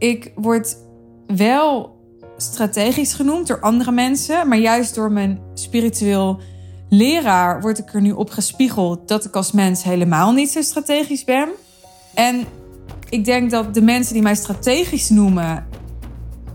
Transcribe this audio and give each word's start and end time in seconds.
ik 0.00 0.32
word 0.34 0.76
wel 1.26 1.98
strategisch 2.36 3.12
genoemd 3.12 3.46
door 3.46 3.60
andere 3.60 3.92
mensen, 3.92 4.48
maar 4.48 4.58
juist 4.58 4.94
door 4.94 5.12
mijn 5.12 5.40
spiritueel 5.54 6.40
leraar 6.88 7.60
word 7.60 7.78
ik 7.78 7.94
er 7.94 8.00
nu 8.00 8.12
op 8.12 8.30
gespiegeld 8.30 9.08
dat 9.08 9.24
ik 9.24 9.36
als 9.36 9.52
mens 9.52 9.82
helemaal 9.82 10.32
niet 10.32 10.50
zo 10.50 10.62
strategisch 10.62 11.24
ben. 11.24 11.48
En 12.14 12.46
ik 13.08 13.24
denk 13.24 13.50
dat 13.50 13.74
de 13.74 13.82
mensen 13.82 14.12
die 14.12 14.22
mij 14.22 14.34
strategisch 14.34 15.08
noemen, 15.08 15.66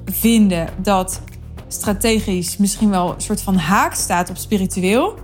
vinden 0.06 0.68
dat 0.82 1.22
strategisch 1.68 2.58
misschien 2.58 2.90
wel 2.90 3.14
een 3.14 3.22
soort 3.22 3.42
van 3.42 3.56
haak 3.56 3.94
staat 3.94 4.30
op 4.30 4.38
spiritueel. 4.38 5.16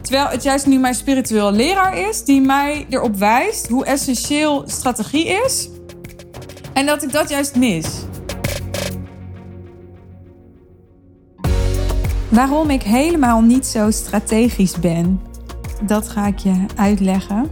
Terwijl 0.00 0.28
het 0.28 0.42
juist 0.42 0.66
nu 0.66 0.78
mijn 0.78 0.94
spiritueel 0.94 1.52
leraar 1.52 1.98
is 1.98 2.24
die 2.24 2.40
mij 2.40 2.86
erop 2.88 3.16
wijst 3.16 3.68
hoe 3.68 3.84
essentieel 3.84 4.62
strategie 4.66 5.26
is. 5.26 5.68
En 6.72 6.86
dat 6.86 7.02
ik 7.02 7.12
dat 7.12 7.28
juist 7.28 7.56
mis. 7.56 8.04
Waarom 12.30 12.70
ik 12.70 12.82
helemaal 12.82 13.40
niet 13.40 13.66
zo 13.66 13.90
strategisch 13.90 14.80
ben, 14.80 15.20
dat 15.86 16.08
ga 16.08 16.26
ik 16.26 16.38
je 16.38 16.64
uitleggen. 16.76 17.50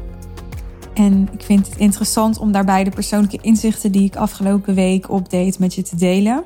En 0.95 1.29
ik 1.33 1.43
vind 1.43 1.67
het 1.67 1.77
interessant 1.77 2.39
om 2.39 2.53
daarbij 2.53 2.85
de 2.85 2.91
persoonlijke 2.91 3.39
inzichten 3.41 3.93
die 3.93 4.05
ik 4.05 4.17
afgelopen 4.17 4.75
week 4.75 5.11
opdeed 5.11 5.59
met 5.59 5.75
je 5.75 5.83
te 5.83 5.97
delen. 5.97 6.45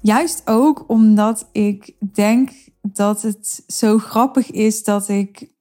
Juist 0.00 0.42
ook 0.44 0.84
omdat 0.86 1.48
ik 1.52 1.92
denk 2.12 2.50
dat 2.82 3.22
het 3.22 3.62
zo 3.66 3.98
grappig 3.98 4.50
is 4.50 4.84
dat 4.84 5.08
ik 5.08 5.54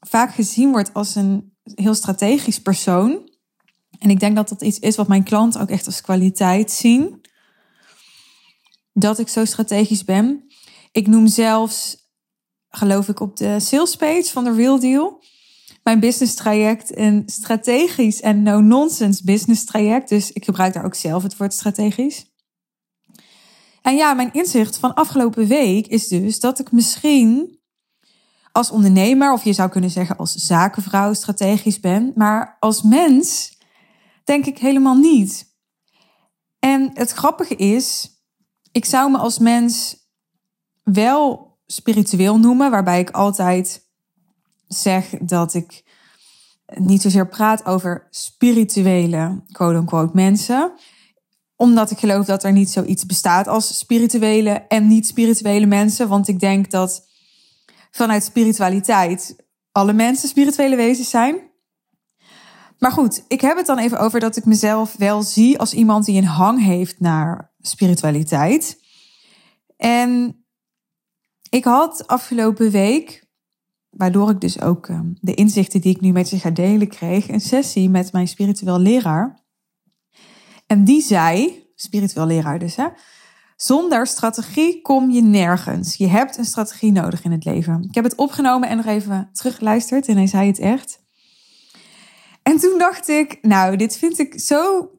vaak 0.00 0.34
gezien 0.34 0.70
word 0.70 0.94
als 0.94 1.14
een 1.14 1.52
heel 1.62 1.94
strategisch 1.94 2.62
persoon. 2.62 3.30
En 4.02 4.10
ik 4.10 4.20
denk 4.20 4.36
dat 4.36 4.48
dat 4.48 4.62
iets 4.62 4.78
is 4.78 4.96
wat 4.96 5.08
mijn 5.08 5.24
klanten 5.24 5.60
ook 5.60 5.70
echt 5.70 5.86
als 5.86 6.00
kwaliteit 6.00 6.70
zien. 6.70 7.20
Dat 8.92 9.18
ik 9.18 9.28
zo 9.28 9.44
strategisch 9.44 10.04
ben. 10.04 10.46
Ik 10.92 11.06
noem 11.06 11.26
zelfs, 11.26 11.96
geloof 12.68 13.08
ik, 13.08 13.20
op 13.20 13.36
de 13.36 13.60
sales 13.60 13.96
page 13.96 14.30
van 14.32 14.44
de 14.44 14.52
Real 14.52 14.80
Deal 14.80 15.22
mijn 15.82 16.00
business 16.00 16.34
traject 16.34 16.96
een 16.96 17.22
strategisch 17.26 18.20
en 18.20 18.42
no-nonsense 18.42 19.24
business 19.24 19.64
traject. 19.64 20.08
Dus 20.08 20.32
ik 20.32 20.44
gebruik 20.44 20.72
daar 20.72 20.84
ook 20.84 20.94
zelf 20.94 21.22
het 21.22 21.36
woord 21.36 21.52
strategisch. 21.52 22.30
En 23.82 23.96
ja, 23.96 24.14
mijn 24.14 24.32
inzicht 24.32 24.76
van 24.76 24.94
afgelopen 24.94 25.46
week 25.46 25.86
is 25.86 26.08
dus 26.08 26.40
dat 26.40 26.58
ik 26.58 26.72
misschien 26.72 27.60
als 28.52 28.70
ondernemer, 28.70 29.32
of 29.32 29.44
je 29.44 29.52
zou 29.52 29.70
kunnen 29.70 29.90
zeggen 29.90 30.16
als 30.16 30.32
zakenvrouw, 30.32 31.14
strategisch 31.14 31.80
ben, 31.80 32.12
maar 32.14 32.56
als 32.60 32.82
mens 32.82 33.58
denk 34.24 34.46
ik 34.46 34.58
helemaal 34.58 34.96
niet. 34.96 35.56
En 36.58 36.90
het 36.94 37.12
grappige 37.12 37.56
is, 37.56 38.10
ik 38.72 38.84
zou 38.84 39.10
me 39.10 39.18
als 39.18 39.38
mens 39.38 39.96
wel 40.82 41.52
spiritueel 41.66 42.38
noemen, 42.38 42.70
waarbij 42.70 43.00
ik 43.00 43.10
altijd 43.10 43.90
zeg 44.68 45.08
dat 45.20 45.54
ik 45.54 45.82
niet 46.74 47.02
zozeer 47.02 47.28
praat 47.28 47.64
over 47.64 48.06
spirituele, 48.10 49.42
quote-unquote, 49.52 50.14
mensen. 50.14 50.72
Omdat 51.56 51.90
ik 51.90 51.98
geloof 51.98 52.26
dat 52.26 52.44
er 52.44 52.52
niet 52.52 52.70
zoiets 52.70 53.06
bestaat 53.06 53.48
als 53.48 53.78
spirituele 53.78 54.50
en 54.50 54.86
niet-spirituele 54.86 55.66
mensen. 55.66 56.08
Want 56.08 56.28
ik 56.28 56.40
denk 56.40 56.70
dat 56.70 57.08
vanuit 57.90 58.24
spiritualiteit 58.24 59.36
alle 59.72 59.92
mensen 59.92 60.28
spirituele 60.28 60.76
wezens 60.76 61.10
zijn. 61.10 61.50
Maar 62.82 62.92
goed, 62.92 63.24
ik 63.28 63.40
heb 63.40 63.56
het 63.56 63.66
dan 63.66 63.78
even 63.78 63.98
over 63.98 64.20
dat 64.20 64.36
ik 64.36 64.44
mezelf 64.44 64.96
wel 64.96 65.22
zie 65.22 65.58
als 65.58 65.74
iemand 65.74 66.04
die 66.04 66.16
een 66.16 66.26
hang 66.26 66.62
heeft 66.62 67.00
naar 67.00 67.52
spiritualiteit. 67.60 68.78
En 69.76 70.44
ik 71.50 71.64
had 71.64 72.06
afgelopen 72.06 72.70
week, 72.70 73.26
waardoor 73.90 74.30
ik 74.30 74.40
dus 74.40 74.60
ook 74.60 74.88
ehm, 74.88 75.12
de 75.20 75.34
inzichten 75.34 75.80
die 75.80 75.94
ik 75.94 76.00
nu 76.00 76.12
met 76.12 76.30
je 76.30 76.38
ga 76.38 76.50
delen 76.50 76.88
kreeg, 76.88 77.28
een 77.28 77.40
sessie 77.40 77.90
met 77.90 78.12
mijn 78.12 78.28
spiritueel 78.28 78.78
leraar. 78.78 79.44
En 80.66 80.84
die 80.84 81.02
zei, 81.02 81.64
spiritueel 81.74 82.26
leraar 82.26 82.58
dus, 82.58 82.76
hè, 82.76 82.86
zonder 83.56 84.06
strategie 84.06 84.80
kom 84.80 85.10
je 85.10 85.22
nergens. 85.22 85.96
Je 85.96 86.06
hebt 86.06 86.36
een 86.36 86.44
strategie 86.44 86.92
nodig 86.92 87.24
in 87.24 87.32
het 87.32 87.44
leven. 87.44 87.82
Ik 87.82 87.94
heb 87.94 88.04
het 88.04 88.14
opgenomen 88.14 88.68
en 88.68 88.76
nog 88.76 88.86
even 88.86 89.28
teruggeluisterd 89.32 90.08
en 90.08 90.16
hij 90.16 90.26
zei 90.26 90.46
het 90.46 90.58
echt. 90.58 91.01
En 92.42 92.58
toen 92.58 92.78
dacht 92.78 93.08
ik, 93.08 93.38
nou, 93.42 93.76
dit 93.76 93.96
vind 93.96 94.18
ik 94.18 94.40
zo 94.40 94.90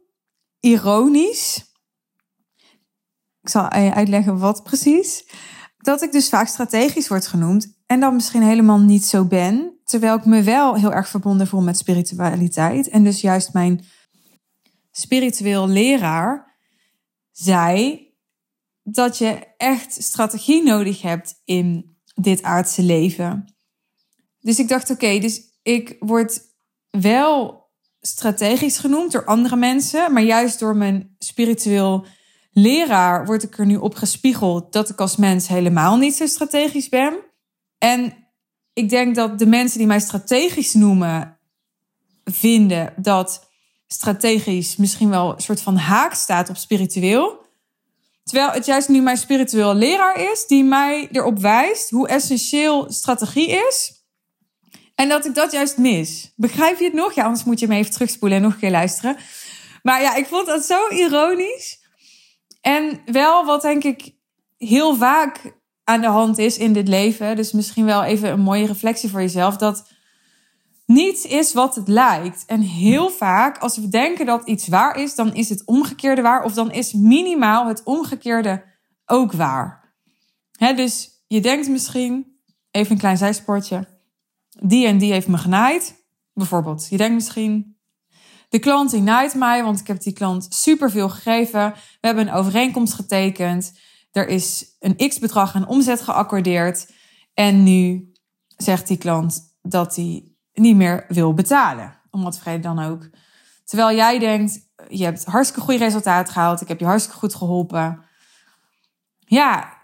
ironisch. 0.59 1.72
Ik 3.42 3.50
zal 3.50 3.70
uitleggen 3.70 4.38
wat 4.40 4.64
precies 4.64 5.26
dat 5.78 6.02
ik 6.02 6.12
dus 6.12 6.30
vaak 6.30 6.48
strategisch 6.48 7.08
word 7.08 7.28
genoemd 7.28 7.81
en 7.86 8.00
dan 8.00 8.14
misschien 8.14 8.42
helemaal 8.42 8.80
niet 8.80 9.06
zo 9.06 9.26
ben, 9.26 9.80
terwijl 9.84 10.16
ik 10.18 10.26
me 10.26 10.44
wel 10.44 10.76
heel 10.76 10.94
erg 10.94 11.08
verbonden 11.08 11.48
voel 11.48 11.62
met 11.62 11.78
spiritualiteit. 11.78 12.90
En 12.90 13.04
dus 13.04 13.22
juist 13.22 13.54
mijn 13.54 13.86
spiritueel 14.92 15.68
leraar 15.68 16.58
zei 17.31 18.08
dat 18.84 19.18
je 19.18 19.48
echt 19.58 20.04
strategie 20.04 20.64
nodig 20.64 21.02
hebt 21.02 21.42
in 21.46 21.98
dit 22.16 22.44
aardse 22.44 22.84
leven. 22.84 23.56
Dus 24.40 24.60
ik 24.60 24.68
dacht, 24.68 24.90
oké, 24.90 25.20
dus 25.20 25.42
ik 25.62 25.96
word 26.00 26.42
wel 27.02 27.68
strategisch 28.02 28.78
genoemd 28.78 29.12
door 29.12 29.26
andere 29.26 29.56
mensen, 29.56 30.14
maar 30.14 30.24
juist 30.24 30.59
door 30.59 30.76
mijn 30.76 31.16
spiritueel 31.20 32.06
leraar 32.52 33.26
word 33.26 33.44
ik 33.44 33.58
er 33.58 33.66
nu 33.66 33.76
op 33.76 33.96
gespiegeld 33.96 34.74
dat 34.74 34.90
ik 34.90 35.00
als 35.00 35.16
mens 35.16 35.48
helemaal 35.48 35.98
niet 35.98 36.16
zo 36.16 36.26
strategisch 36.26 36.90
ben. 36.90 37.20
En 37.78 38.14
ik 38.74 38.90
denk 38.90 39.16
dat 39.16 39.40
de 39.40 39.46
mensen 39.46 39.78
die 39.78 39.88
mij 39.88 40.00
strategisch 40.00 40.74
noemen, 40.74 41.38
vinden 42.24 42.94
dat 42.98 43.50
strategisch 43.88 44.75
misschien 44.75 45.10
wel 45.10 45.34
een 45.34 45.42
soort 45.42 45.62
van 45.62 45.75
haak 45.75 46.14
staat 46.14 46.50
op 46.50 46.58
spiritueel. 46.58 47.42
Terwijl 48.24 48.52
het 48.52 48.66
juist 48.66 48.90
nu 48.90 49.02
mijn 49.02 49.18
spiritueel 49.18 49.74
leraar 49.74 50.31
is 50.31 50.48
die 50.48 50.64
mij 50.64 51.08
erop 51.12 51.40
wijst 51.40 51.90
hoe 51.90 52.08
essentieel 52.08 52.92
strategie 52.92 53.48
is. 53.50 54.03
En 55.03 55.09
dat 55.09 55.25
ik 55.25 55.36
dat 55.36 55.52
juist 55.52 55.78
mis. 55.78 56.34
Begrijp 56.36 56.80
je 56.80 56.86
het 56.86 56.94
nog? 56.94 57.14
Ja, 57.14 57.24
anders 57.24 57.44
moet 57.44 57.59
je 57.59 57.68
me 57.68 57.75
even 57.75 57.91
terugspoelen 57.91 58.38
en 58.38 58.44
nog 58.44 58.53
een 58.53 58.59
keer 58.59 58.72
luisteren. 58.72 59.18
Maar 59.81 60.02
ja, 60.02 60.16
ik 60.16 60.25
vond 60.25 60.46
dat 60.46 60.66
zo 60.66 60.88
ironisch. 60.90 61.80
En 62.62 63.02
wel 63.06 63.46
wat 63.46 63.62
denk 63.62 63.84
ik 63.84 64.16
heel 64.58 64.96
vaak 64.96 65.53
aan 65.84 66.02
de 66.02 66.08
hand 66.08 66.38
is 66.38 66.58
in 66.58 66.74
dit 66.74 66.88
leven. 66.88 67.36
Dus 67.36 67.52
misschien 67.52 67.86
wel 67.86 68.03
even 68.03 68.31
een 68.31 68.40
mooie 68.40 68.66
reflectie 68.66 69.09
voor 69.09 69.22
jezelf. 69.22 69.58
Dat 69.58 69.92
niets 70.86 71.25
is 71.25 71.53
wat 71.53 71.75
het 71.75 71.88
lijkt. 71.88 72.44
En 72.46 72.62
heel 72.62 73.09
vaak, 73.09 73.58
als 73.58 73.78
we 73.78 73.88
denken 73.88 74.25
dat 74.25 74.47
iets 74.47 74.68
waar 74.68 74.97
is, 74.97 75.16
dan 75.16 75.34
is 75.34 75.50
het 75.50 75.66
omgekeerde 75.66 76.22
waar. 76.22 76.44
Of 76.44 76.53
dan 76.53 76.72
is 76.72 76.94
minimaal 76.94 77.68
het 77.68 77.84
omgekeerde 77.84 78.63
ook 79.06 79.31
waar. 79.31 79.94
dus 80.58 81.09
je 81.28 81.42
denkt 81.42 81.69
misschien, 81.69 82.38
even 82.72 82.92
een 82.92 82.97
klein 82.97 83.18
zijsportje. 83.18 83.93
Die 84.59 84.88
en 84.88 84.97
die 84.97 85.12
heeft 85.12 85.28
me 85.28 85.38
genaaid. 85.38 86.06
Bijvoorbeeld, 86.34 86.88
je 86.90 86.97
denkt 86.97 87.14
misschien, 87.14 87.78
de 88.50 88.59
klant 88.59 88.91
die 88.91 89.02
naait 89.02 89.34
mij, 89.34 89.64
want 89.64 89.80
ik 89.80 89.88
heb 89.88 90.02
die 90.02 90.14
klant 90.14 90.47
superveel 90.50 91.09
gegeven. 91.09 91.72
We 91.72 92.08
hebben 92.08 92.28
een 92.28 92.34
overeenkomst 92.34 92.94
getekend. 92.94 93.80
Er 94.12 94.28
is 94.28 94.75
een 94.80 95.09
x-bedrag 95.09 95.56
aan 95.56 95.68
omzet 95.68 96.02
geaccordeerd. 96.02 96.92
En 97.34 97.63
nu 97.63 98.12
zegt 98.58 98.88
die 98.88 98.97
klant 98.97 99.56
dat 99.62 99.96
hij 99.96 100.31
niet 100.53 100.75
meer 100.75 101.06
wil 101.08 101.34
betalen. 101.34 102.02
Om 102.12 102.24
wat 102.24 102.40
vrede 102.40 102.59
dan 102.59 102.80
ook. 102.80 103.09
Terwijl 103.63 103.96
jij 103.96 104.19
denkt, 104.19 104.59
je 104.90 105.04
hebt 105.04 105.25
hartstikke 105.25 105.62
goede 105.62 105.83
resultaat 105.83 106.30
gehaald. 106.30 106.62
Ik 106.62 106.68
heb 106.68 106.80
je 106.80 106.86
hartstikke 106.86 107.19
goed 107.19 107.36
geholpen. 107.36 108.06
Ja, 109.19 109.78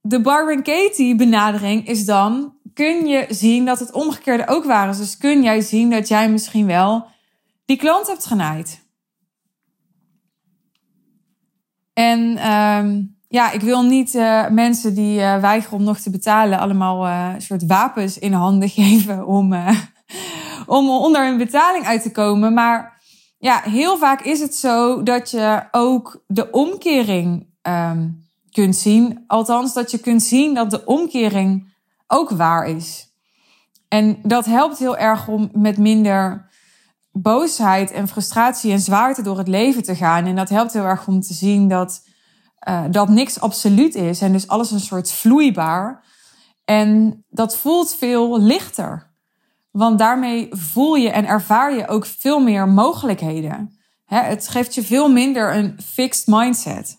de 0.00 0.20
Barbara 0.20 0.60
Katie 0.60 1.14
benadering 1.14 1.86
is 1.86 2.04
dan... 2.04 2.56
kun 2.78 3.06
je 3.06 3.26
zien 3.28 3.64
dat 3.64 3.78
het 3.78 3.92
omgekeerde 3.92 4.46
ook 4.46 4.64
waar 4.64 4.88
is. 4.88 4.98
Dus 4.98 5.16
kun 5.16 5.42
jij 5.42 5.60
zien 5.60 5.90
dat 5.90 6.08
jij 6.08 6.30
misschien 6.30 6.66
wel 6.66 7.06
die 7.64 7.76
klant 7.76 8.06
hebt 8.06 8.26
genaaid. 8.26 8.86
En 11.92 12.36
ehm, 12.36 13.02
ja, 13.28 13.50
ik 13.50 13.60
wil 13.60 13.82
niet 13.82 14.14
uh, 14.14 14.48
mensen 14.48 14.94
die 14.94 15.18
uh, 15.18 15.40
weigeren 15.40 15.78
om 15.78 15.84
nog 15.84 15.98
te 15.98 16.10
betalen, 16.10 16.58
allemaal 16.58 17.06
uh, 17.06 17.30
een 17.34 17.42
soort 17.42 17.66
wapens 17.66 18.18
in 18.18 18.32
handen 18.32 18.68
geven 18.80 19.26
om, 19.26 19.54
om 20.66 20.90
onder 20.90 21.26
een 21.26 21.38
betaling 21.38 21.84
uit 21.84 22.02
te 22.02 22.10
komen. 22.10 22.54
Maar 22.54 23.00
ja, 23.38 23.60
heel 23.60 23.96
vaak 23.96 24.20
is 24.20 24.40
het 24.40 24.54
zo 24.54 25.02
dat 25.02 25.30
je 25.30 25.62
ook 25.70 26.24
de 26.26 26.50
omkering 26.50 27.46
um, 27.62 28.26
kunt 28.50 28.76
zien. 28.76 29.24
Althans, 29.26 29.74
dat 29.74 29.90
je 29.90 29.98
kunt 29.98 30.22
zien 30.22 30.54
dat 30.54 30.70
de 30.70 30.84
omkering 30.84 31.76
ook 32.08 32.30
waar 32.30 32.66
is. 32.66 33.08
En 33.88 34.18
dat 34.22 34.44
helpt 34.44 34.78
heel 34.78 34.96
erg 34.96 35.28
om 35.28 35.50
met 35.52 35.78
minder 35.78 36.50
boosheid 37.12 37.90
en 37.90 38.08
frustratie 38.08 38.72
en 38.72 38.80
zwaarte 38.80 39.22
door 39.22 39.38
het 39.38 39.48
leven 39.48 39.82
te 39.82 39.94
gaan. 39.94 40.26
En 40.26 40.36
dat 40.36 40.48
helpt 40.48 40.72
heel 40.72 40.84
erg 40.84 41.06
om 41.06 41.20
te 41.20 41.34
zien 41.34 41.68
dat, 41.68 42.02
uh, 42.68 42.84
dat 42.90 43.08
niks 43.08 43.40
absoluut 43.40 43.94
is. 43.94 44.20
En 44.20 44.32
dus 44.32 44.48
alles 44.48 44.70
een 44.70 44.80
soort 44.80 45.12
vloeibaar. 45.12 46.04
En 46.64 47.24
dat 47.28 47.56
voelt 47.56 47.94
veel 47.94 48.40
lichter. 48.40 49.16
Want 49.70 49.98
daarmee 49.98 50.48
voel 50.50 50.94
je 50.94 51.10
en 51.10 51.26
ervaar 51.26 51.74
je 51.74 51.88
ook 51.88 52.06
veel 52.06 52.40
meer 52.40 52.68
mogelijkheden. 52.68 53.76
het 54.04 54.48
geeft 54.48 54.74
je 54.74 54.82
veel 54.82 55.10
minder 55.10 55.56
een 55.56 55.78
fixed 55.84 56.26
mindset. 56.26 56.96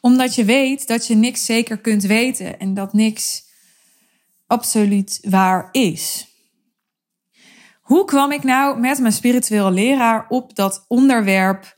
Omdat 0.00 0.34
je 0.34 0.44
weet 0.44 0.86
dat 0.86 1.06
je 1.06 1.14
niks 1.14 1.44
zeker 1.44 1.78
kunt 1.78 2.02
weten 2.02 2.58
en 2.58 2.74
dat 2.74 2.92
niks 2.92 3.43
absoluut 4.46 5.18
waar 5.28 5.68
is. 5.72 6.28
Hoe 7.80 8.04
kwam 8.04 8.32
ik 8.32 8.42
nou 8.42 8.80
met 8.80 8.98
mijn 8.98 9.12
spirituele 9.12 9.70
leraar 9.70 10.26
op 10.28 10.54
dat 10.54 10.84
onderwerp 10.88 11.76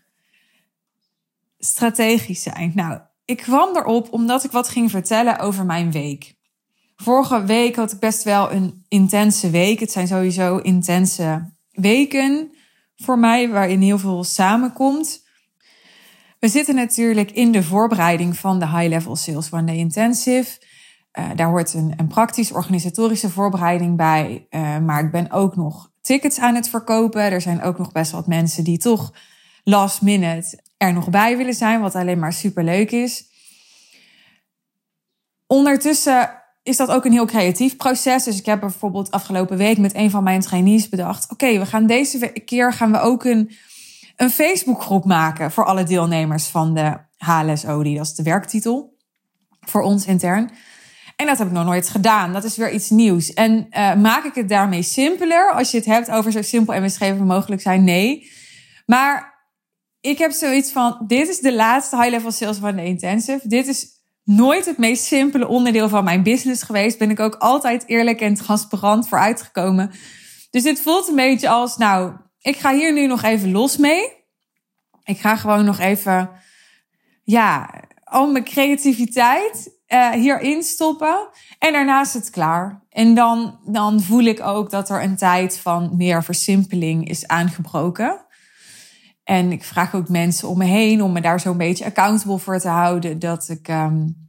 strategisch 1.58 2.42
zijn? 2.42 2.72
Nou, 2.74 3.00
ik 3.24 3.36
kwam 3.36 3.76
erop 3.76 4.12
omdat 4.12 4.44
ik 4.44 4.50
wat 4.50 4.68
ging 4.68 4.90
vertellen 4.90 5.38
over 5.38 5.64
mijn 5.64 5.90
week. 5.90 6.34
Vorige 6.96 7.44
week 7.44 7.76
had 7.76 7.92
ik 7.92 7.98
best 7.98 8.22
wel 8.22 8.52
een 8.52 8.84
intense 8.88 9.50
week. 9.50 9.80
Het 9.80 9.92
zijn 9.92 10.06
sowieso 10.06 10.56
intense 10.56 11.52
weken 11.70 12.50
voor 12.96 13.18
mij, 13.18 13.48
waarin 13.48 13.80
heel 13.80 13.98
veel 13.98 14.24
samenkomt. 14.24 15.24
We 16.38 16.48
zitten 16.48 16.74
natuurlijk 16.74 17.30
in 17.30 17.52
de 17.52 17.62
voorbereiding 17.62 18.36
van 18.36 18.58
de 18.58 18.68
High 18.68 18.88
Level 18.88 19.16
Sales 19.16 19.52
One 19.52 19.64
Day 19.64 19.76
Intensive. 19.76 20.58
Uh, 21.18 21.30
daar 21.34 21.48
hoort 21.48 21.74
een, 21.74 21.92
een 21.96 22.06
praktisch 22.06 22.52
organisatorische 22.52 23.30
voorbereiding 23.30 23.96
bij. 23.96 24.46
Uh, 24.50 24.78
maar 24.78 25.04
ik 25.04 25.10
ben 25.10 25.30
ook 25.30 25.56
nog 25.56 25.90
tickets 26.00 26.38
aan 26.38 26.54
het 26.54 26.68
verkopen. 26.68 27.22
Er 27.22 27.40
zijn 27.40 27.62
ook 27.62 27.78
nog 27.78 27.92
best 27.92 28.10
wat 28.10 28.26
mensen 28.26 28.64
die 28.64 28.78
toch 28.78 29.12
last 29.64 30.02
minute 30.02 30.58
er 30.76 30.92
nog 30.92 31.10
bij 31.10 31.36
willen 31.36 31.54
zijn, 31.54 31.80
wat 31.80 31.94
alleen 31.94 32.18
maar 32.18 32.32
super 32.32 32.64
leuk 32.64 32.90
is. 32.90 33.24
Ondertussen 35.46 36.42
is 36.62 36.76
dat 36.76 36.88
ook 36.88 37.04
een 37.04 37.12
heel 37.12 37.26
creatief 37.26 37.76
proces. 37.76 38.24
Dus 38.24 38.38
ik 38.38 38.46
heb 38.46 38.60
bijvoorbeeld 38.60 39.10
afgelopen 39.10 39.56
week 39.56 39.78
met 39.78 39.94
een 39.94 40.10
van 40.10 40.22
mijn 40.22 40.40
trainees 40.40 40.88
bedacht: 40.88 41.30
oké, 41.30 41.58
we 41.58 41.66
gaan 41.66 41.86
deze 41.86 42.18
keer 42.44 42.72
gaan 42.72 42.92
we 42.92 42.98
ook 42.98 43.24
een, 43.24 43.50
een 44.16 44.30
Facebookgroep 44.30 45.04
maken 45.04 45.50
voor 45.50 45.64
alle 45.64 45.84
deelnemers 45.84 46.46
van 46.46 46.74
de 46.74 46.98
HLSO. 47.16 47.82
Die 47.82 47.96
dat 47.96 48.06
is 48.06 48.14
de 48.14 48.22
werktitel 48.22 48.96
voor 49.60 49.82
ons 49.82 50.06
intern. 50.06 50.50
En 51.16 51.26
dat 51.26 51.38
heb 51.38 51.46
ik 51.46 51.52
nog 51.52 51.64
nooit 51.64 51.88
gedaan. 51.88 52.32
Dat 52.32 52.44
is 52.44 52.56
weer 52.56 52.72
iets 52.72 52.90
nieuws. 52.90 53.34
En 53.34 53.66
uh, 53.70 53.94
maak 53.94 54.24
ik 54.24 54.34
het 54.34 54.48
daarmee 54.48 54.82
simpeler? 54.82 55.52
Als 55.52 55.70
je 55.70 55.76
het 55.76 55.86
hebt 55.86 56.10
over 56.10 56.32
zo 56.32 56.42
simpel 56.42 56.74
en 56.74 56.82
beschreven 56.82 57.26
mogelijk 57.26 57.62
zijn, 57.62 57.84
nee. 57.84 58.30
Maar 58.86 59.34
ik 60.00 60.18
heb 60.18 60.30
zoiets 60.30 60.72
van: 60.72 61.04
dit 61.06 61.28
is 61.28 61.38
de 61.38 61.54
laatste 61.54 61.96
high 61.96 62.10
level 62.10 62.30
sales 62.30 62.56
van 62.56 62.76
de 62.76 62.84
intensive. 62.84 63.48
Dit 63.48 63.66
is 63.66 63.86
nooit 64.24 64.66
het 64.66 64.78
meest 64.78 65.04
simpele 65.04 65.48
onderdeel 65.48 65.88
van 65.88 66.04
mijn 66.04 66.22
business 66.22 66.62
geweest. 66.62 66.98
Ben 66.98 67.10
ik 67.10 67.20
ook 67.20 67.34
altijd 67.34 67.84
eerlijk 67.86 68.20
en 68.20 68.34
transparant 68.34 69.08
voor 69.08 69.18
uitgekomen. 69.18 69.90
Dus 70.50 70.62
dit 70.62 70.80
voelt 70.80 71.08
een 71.08 71.14
beetje 71.14 71.48
als, 71.48 71.76
nou, 71.76 72.12
ik 72.40 72.56
ga 72.56 72.74
hier 72.74 72.92
nu 72.92 73.06
nog 73.06 73.22
even 73.22 73.50
los 73.50 73.76
mee. 73.76 74.12
Ik 75.04 75.18
ga 75.18 75.36
gewoon 75.36 75.64
nog 75.64 75.78
even, 75.78 76.30
ja, 77.22 77.70
al 78.04 78.30
mijn 78.30 78.44
creativiteit 78.44 79.75
uh, 79.88 80.10
hierin 80.10 80.62
stoppen. 80.62 81.28
En 81.58 81.72
daarna 81.72 82.00
is 82.00 82.14
het 82.14 82.30
klaar. 82.30 82.82
En 82.90 83.14
dan, 83.14 83.58
dan 83.64 84.00
voel 84.00 84.24
ik 84.24 84.40
ook 84.40 84.70
dat 84.70 84.88
er 84.88 85.02
een 85.02 85.16
tijd 85.16 85.58
van 85.58 85.90
meer 85.96 86.24
versimpeling 86.24 87.08
is 87.08 87.26
aangebroken. 87.26 88.24
En 89.24 89.52
ik 89.52 89.64
vraag 89.64 89.94
ook 89.94 90.08
mensen 90.08 90.48
om 90.48 90.58
me 90.58 90.64
heen 90.64 91.02
om 91.02 91.12
me 91.12 91.20
daar 91.20 91.40
zo'n 91.40 91.56
beetje 91.56 91.84
accountable 91.84 92.38
voor 92.38 92.58
te 92.58 92.68
houden. 92.68 93.18
Dat 93.18 93.48
ik, 93.48 93.68
um, 93.68 94.28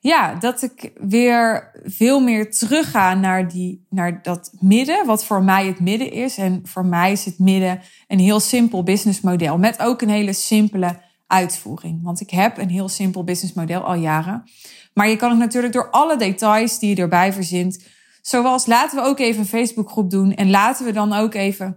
ja, 0.00 0.34
dat 0.34 0.62
ik 0.62 0.92
weer 0.94 1.70
veel 1.84 2.20
meer 2.20 2.50
terugga 2.50 3.14
naar, 3.14 3.48
die, 3.48 3.86
naar 3.90 4.22
dat 4.22 4.52
midden, 4.60 5.06
wat 5.06 5.24
voor 5.24 5.42
mij 5.42 5.66
het 5.66 5.80
midden 5.80 6.12
is. 6.12 6.36
En 6.36 6.60
voor 6.64 6.86
mij 6.86 7.12
is 7.12 7.24
het 7.24 7.38
midden 7.38 7.80
een 8.06 8.18
heel 8.18 8.40
simpel 8.40 8.82
businessmodel. 8.82 9.58
Met 9.58 9.80
ook 9.80 10.02
een 10.02 10.08
hele 10.08 10.32
simpele 10.32 11.00
uitvoering. 11.26 12.02
Want 12.02 12.20
ik 12.20 12.30
heb 12.30 12.58
een 12.58 12.70
heel 12.70 12.88
simpel 12.88 13.24
businessmodel 13.24 13.80
al 13.80 13.94
jaren. 13.94 14.44
Maar 14.94 15.08
je 15.08 15.16
kan 15.16 15.30
het 15.30 15.38
natuurlijk 15.38 15.72
door 15.72 15.90
alle 15.90 16.16
details 16.16 16.78
die 16.78 16.96
je 16.96 17.02
erbij 17.02 17.32
verzint. 17.32 17.84
Zoals 18.22 18.66
laten 18.66 18.98
we 18.98 19.04
ook 19.04 19.18
even 19.18 19.40
een 19.40 19.46
Facebookgroep 19.46 20.10
doen. 20.10 20.34
En 20.34 20.50
laten 20.50 20.84
we 20.84 20.92
dan 20.92 21.12
ook 21.12 21.34
even 21.34 21.76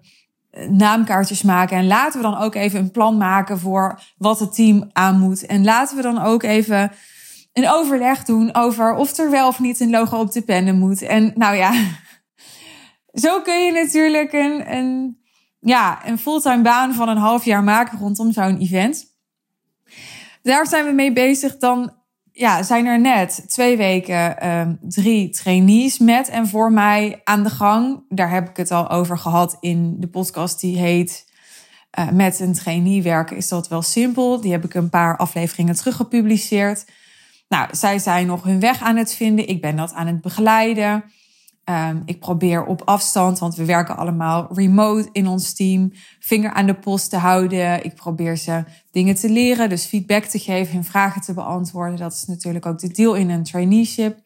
naamkaartjes 0.70 1.42
maken. 1.42 1.78
En 1.78 1.88
laten 1.88 2.22
we 2.22 2.28
dan 2.28 2.38
ook 2.38 2.56
even 2.56 2.80
een 2.80 2.92
plan 2.92 3.18
maken 3.18 3.60
voor 3.60 4.02
wat 4.18 4.40
het 4.40 4.54
team 4.54 4.90
aan 4.94 5.20
moet. 5.20 5.46
En 5.46 5.64
laten 5.64 5.96
we 5.96 6.02
dan 6.02 6.22
ook 6.22 6.44
even 6.44 6.92
een 7.54 7.70
overleg 7.70 8.24
doen 8.24 8.56
over 8.56 8.94
of 8.94 9.18
er 9.18 9.30
wel 9.30 9.48
of 9.48 9.60
niet 9.60 9.80
een 9.80 9.90
logo 9.90 10.20
op 10.20 10.32
de 10.32 10.42
pennen 10.42 10.80
moet. 10.80 11.02
En 11.02 11.32
nou 11.36 11.56
ja, 11.56 11.74
zo 13.24 13.42
kun 13.42 13.66
je 13.66 13.72
natuurlijk 13.72 14.34
een, 14.34 14.74
een, 14.76 15.20
ja, 15.60 16.08
een 16.08 16.18
fulltime 16.18 16.62
baan 16.62 16.94
van 16.94 17.10
een 17.10 17.18
half 17.18 17.46
jaar 17.46 17.64
maken 17.64 18.00
rondom 18.00 18.32
zo'n 18.32 18.58
event. 18.58 19.09
Daar 20.42 20.68
zijn 20.68 20.86
we 20.86 20.92
mee 20.92 21.14
bezig. 21.14 21.58
Dan 21.58 21.94
ja, 22.32 22.64
zijn 22.64 22.86
er 22.86 23.00
net 23.00 23.44
twee 23.48 23.78
weken 23.78 24.50
um, 24.50 24.80
drie 24.82 25.30
trainees 25.30 25.98
met 25.98 26.30
en 26.30 26.48
voor 26.48 26.72
mij 26.72 27.22
aan 27.24 27.44
de 27.44 27.50
gang. 27.50 28.04
Daar 28.10 28.32
heb 28.32 28.50
ik 28.50 28.58
het 28.58 28.72
al 28.72 28.90
over 28.90 29.18
gehad 29.18 29.58
in 29.60 29.96
de 30.00 30.08
podcast 30.08 30.60
die 30.60 30.78
heet 30.78 31.28
uh, 32.00 32.10
Met 32.10 32.40
een 32.40 32.54
trainee 32.54 33.02
werken 33.02 33.38
is 33.38 33.48
dat 33.48 33.68
wel 33.68 33.82
simpel. 33.82 34.42
Die 34.42 34.52
heb 34.52 34.66
ik 34.66 34.74
een 34.74 34.90
paar 34.90 35.18
afleveringen 35.18 35.76
terug 35.76 35.96
gepubliceerd. 35.96 36.86
Nou, 37.48 37.68
zij 37.72 38.00
zijn 38.00 38.28
nog 38.28 38.44
hun 38.44 38.60
weg 38.60 38.82
aan 38.82 38.96
het 38.96 39.14
vinden. 39.14 39.48
Ik 39.48 39.62
ben 39.62 39.76
dat 39.76 39.94
aan 39.94 40.08
het 40.08 40.22
begeleiden. 40.22 41.04
Um, 41.70 42.02
ik 42.06 42.20
probeer 42.20 42.66
op 42.66 42.82
afstand, 42.86 43.40
want 43.40 43.56
we 43.56 43.66
werken 43.66 43.98
allemaal 43.98 44.48
remote 44.54 45.10
in 45.12 45.28
ons 45.28 45.54
team, 45.54 45.92
vinger 46.20 46.52
aan 46.52 46.66
de 46.66 46.76
post 46.76 47.10
te 47.10 47.18
houden. 47.18 47.84
Ik 47.84 47.96
probeer 47.96 48.38
ze 48.38 48.64
dingen 48.92 49.16
te 49.16 49.30
leren, 49.30 49.70
dus 49.70 49.86
feedback 49.86 50.24
te 50.24 50.40
geven, 50.40 50.74
hun 50.74 50.84
vragen 50.84 51.22
te 51.22 51.34
beantwoorden. 51.34 51.98
Dat 51.98 52.14
is 52.14 52.26
natuurlijk 52.26 52.66
ook 52.66 52.80
de 52.80 52.92
deal 52.92 53.14
in 53.14 53.30
een 53.30 53.44
traineeship. 53.44 54.20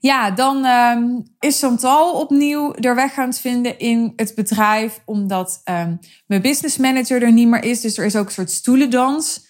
Ja, 0.00 0.30
dan 0.30 0.64
um, 0.64 1.22
is 1.38 1.58
Chantal 1.58 2.20
opnieuw 2.20 2.74
er 2.74 2.94
weg 2.94 3.14
gaan 3.14 3.32
vinden 3.32 3.78
in 3.78 4.12
het 4.16 4.34
bedrijf, 4.34 5.00
omdat 5.04 5.60
um, 5.64 5.98
mijn 6.26 6.42
business 6.42 6.76
manager 6.76 7.22
er 7.22 7.32
niet 7.32 7.48
meer 7.48 7.64
is. 7.64 7.80
Dus 7.80 7.98
er 7.98 8.04
is 8.04 8.16
ook 8.16 8.26
een 8.26 8.32
soort 8.32 8.50
stoelendans. 8.50 9.46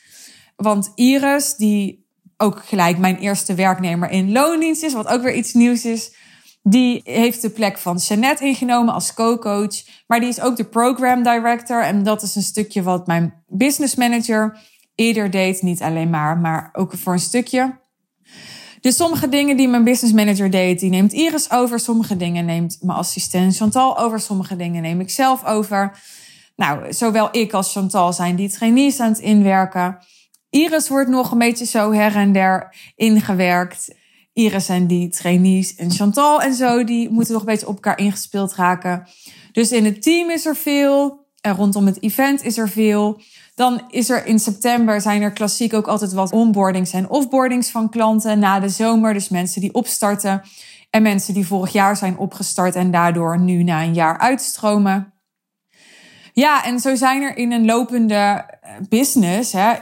Want 0.57 0.93
Iris, 0.95 1.55
die 1.55 2.07
ook 2.37 2.63
gelijk 2.65 2.99
mijn 2.99 3.19
eerste 3.19 3.55
werknemer 3.55 4.11
in 4.11 4.33
loondienst 4.33 4.83
is, 4.83 4.93
wat 4.93 5.07
ook 5.07 5.23
weer 5.23 5.35
iets 5.35 5.53
nieuws 5.53 5.85
is, 5.85 6.21
die 6.63 7.01
heeft 7.05 7.43
de 7.43 7.51
plek 7.51 7.79
van 7.79 7.97
Jeannette 7.97 8.45
ingenomen 8.45 8.95
als 8.95 9.15
co-coach. 9.15 9.83
Maar 10.07 10.21
die 10.21 10.29
is 10.29 10.41
ook 10.41 10.57
de 10.57 10.65
program 10.65 11.23
director. 11.23 11.83
En 11.83 12.03
dat 12.03 12.23
is 12.23 12.35
een 12.35 12.43
stukje 12.43 12.83
wat 12.83 13.07
mijn 13.07 13.45
business 13.47 13.95
manager 13.95 14.59
eerder 14.95 15.31
deed. 15.31 15.63
Niet 15.63 15.83
alleen 15.83 16.11
maar, 16.11 16.39
maar 16.39 16.69
ook 16.73 16.93
voor 16.97 17.13
een 17.13 17.19
stukje. 17.19 17.81
Dus 18.81 18.97
sommige 18.97 19.29
dingen 19.29 19.57
die 19.57 19.69
mijn 19.69 19.85
business 19.85 20.15
manager 20.15 20.51
deed, 20.51 20.81
die 20.81 20.91
neemt 20.91 21.13
Iris 21.13 21.51
over. 21.51 21.81
Sommige 21.81 22.17
dingen 22.17 22.45
neemt 22.45 22.79
mijn 22.81 22.99
assistent 22.99 23.57
Chantal 23.57 23.99
over. 23.99 24.21
Sommige 24.21 24.57
dingen 24.57 24.83
neem 24.83 25.01
ik 25.01 25.11
zelf 25.11 25.45
over. 25.45 25.99
Nou, 26.57 26.93
zowel 26.93 27.29
ik 27.33 27.53
als 27.53 27.73
Chantal 27.73 28.13
zijn 28.13 28.37
die 28.37 28.51
trainees 28.51 29.01
aan 29.01 29.09
het 29.09 29.19
inwerken. 29.19 29.99
Iris 30.51 30.89
wordt 30.89 31.09
nog 31.09 31.31
een 31.31 31.39
beetje 31.39 31.65
zo 31.65 31.93
her 31.93 32.17
en 32.17 32.33
der 32.33 32.75
ingewerkt. 32.97 33.95
Iris 34.33 34.69
en 34.69 34.87
die 34.87 35.09
trainees 35.09 35.75
en 35.75 35.91
Chantal 35.91 36.43
en 36.43 36.55
zo, 36.55 36.85
die 36.85 37.11
moeten 37.11 37.35
nog 37.35 37.45
beetje 37.45 37.69
op 37.69 37.75
elkaar 37.75 37.99
ingespeeld 37.99 38.55
raken. 38.55 39.09
Dus 39.53 39.73
in 39.73 39.85
het 39.85 40.03
team 40.03 40.31
is 40.31 40.47
er 40.47 40.57
veel. 40.57 41.21
En 41.41 41.55
rondom 41.55 41.87
het 41.87 42.03
event 42.03 42.45
is 42.45 42.59
er 42.59 42.69
veel. 42.69 43.21
Dan 43.55 43.83
is 43.89 44.11
er 44.11 44.27
in 44.27 44.39
september 44.39 45.01
zijn 45.01 45.23
er 45.23 45.33
klassiek 45.33 45.75
ook 45.75 45.87
altijd 45.87 46.13
wat 46.13 46.33
onboardings 46.33 46.93
en 46.93 47.09
offboardings 47.09 47.71
van 47.71 47.91
klanten 47.91 48.39
na 48.39 48.61
de 48.61 48.69
zomer. 48.69 49.13
Dus 49.13 49.29
mensen 49.29 49.61
die 49.61 49.75
opstarten 49.75 50.43
en 50.91 51.03
mensen 51.03 51.35
die 51.35 51.47
vorig 51.47 51.73
jaar 51.73 51.97
zijn 51.97 52.19
opgestart 52.19 52.75
en 52.75 52.91
daardoor 52.91 53.41
nu 53.41 53.63
na 53.63 53.83
een 53.83 53.95
jaar 53.95 54.19
uitstromen. 54.19 55.13
Ja, 56.33 56.65
en 56.65 56.81
zo 56.81 56.95
zijn 56.95 57.23
er 57.23 57.37
in 57.37 57.53
een 57.53 57.65
lopende 57.65 58.45
business, 58.89 59.53
hè, 59.53 59.75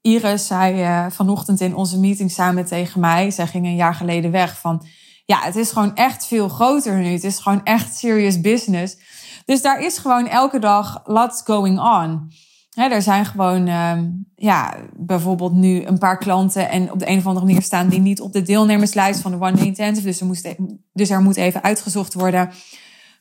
Iris 0.00 0.46
zei 0.46 0.82
uh, 0.82 1.06
vanochtend 1.10 1.60
in 1.60 1.74
onze 1.74 1.98
meeting 1.98 2.30
samen 2.30 2.64
tegen 2.64 3.00
mij, 3.00 3.30
zij 3.30 3.46
ging 3.46 3.66
een 3.66 3.74
jaar 3.74 3.94
geleden 3.94 4.30
weg, 4.30 4.60
van 4.60 4.86
ja, 5.24 5.40
het 5.40 5.56
is 5.56 5.70
gewoon 5.70 5.94
echt 5.94 6.26
veel 6.26 6.48
groter 6.48 6.98
nu. 6.98 7.12
Het 7.12 7.24
is 7.24 7.38
gewoon 7.38 7.64
echt 7.64 7.96
serious 7.96 8.40
business. 8.40 8.96
Dus 9.44 9.62
daar 9.62 9.80
is 9.80 9.98
gewoon 9.98 10.28
elke 10.28 10.58
dag 10.58 11.00
lots 11.04 11.42
going 11.44 11.80
on. 11.80 12.32
He, 12.70 12.88
er 12.88 13.02
zijn 13.02 13.24
gewoon, 13.24 13.66
uh, 13.66 13.98
ja, 14.34 14.76
bijvoorbeeld 14.96 15.52
nu 15.52 15.84
een 15.84 15.98
paar 15.98 16.18
klanten 16.18 16.68
en 16.68 16.92
op 16.92 16.98
de 16.98 17.08
een 17.08 17.18
of 17.18 17.26
andere 17.26 17.46
manier 17.46 17.62
staan 17.62 17.88
die 17.88 18.00
niet 18.00 18.20
op 18.20 18.32
de 18.32 18.42
deelnemerslijst 18.42 19.20
van 19.20 19.30
de 19.30 19.40
One 19.40 19.64
Intensive. 19.64 20.06
Dus 20.06 20.20
moest, 20.20 20.44
e-, 20.44 20.56
dus 20.92 21.10
er 21.10 21.22
moet 21.22 21.36
even 21.36 21.62
uitgezocht 21.62 22.14
worden 22.14 22.50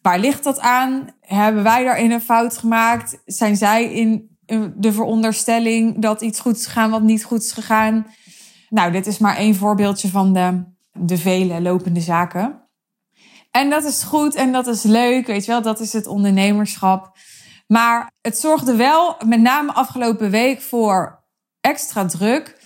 Waar 0.01 0.19
ligt 0.19 0.43
dat 0.43 0.59
aan? 0.59 1.07
Hebben 1.21 1.63
wij 1.63 1.83
daarin 1.83 2.11
een 2.11 2.21
fout 2.21 2.57
gemaakt? 2.57 3.21
Zijn 3.25 3.57
zij 3.57 3.93
in 3.93 4.28
de 4.75 4.93
veronderstelling 4.93 6.01
dat 6.01 6.21
iets 6.21 6.39
goed 6.39 6.55
is 6.55 6.65
gegaan 6.65 6.89
wat 6.89 7.01
niet 7.01 7.23
goed 7.23 7.41
is 7.41 7.51
gegaan? 7.51 8.07
Nou, 8.69 8.91
dit 8.91 9.07
is 9.07 9.17
maar 9.17 9.35
één 9.35 9.55
voorbeeldje 9.55 10.09
van 10.09 10.33
de, 10.33 10.63
de 10.93 11.17
vele 11.17 11.61
lopende 11.61 12.01
zaken. 12.01 12.67
En 13.51 13.69
dat 13.69 13.83
is 13.83 14.03
goed 14.03 14.35
en 14.35 14.51
dat 14.51 14.67
is 14.67 14.83
leuk, 14.83 15.27
weet 15.27 15.45
je 15.45 15.51
wel, 15.51 15.61
dat 15.61 15.79
is 15.79 15.93
het 15.93 16.07
ondernemerschap. 16.07 17.17
Maar 17.67 18.11
het 18.21 18.37
zorgde 18.37 18.75
wel, 18.75 19.15
met 19.25 19.41
name 19.41 19.73
afgelopen 19.73 20.29
week, 20.29 20.61
voor 20.61 21.23
extra 21.61 22.05
druk. 22.05 22.57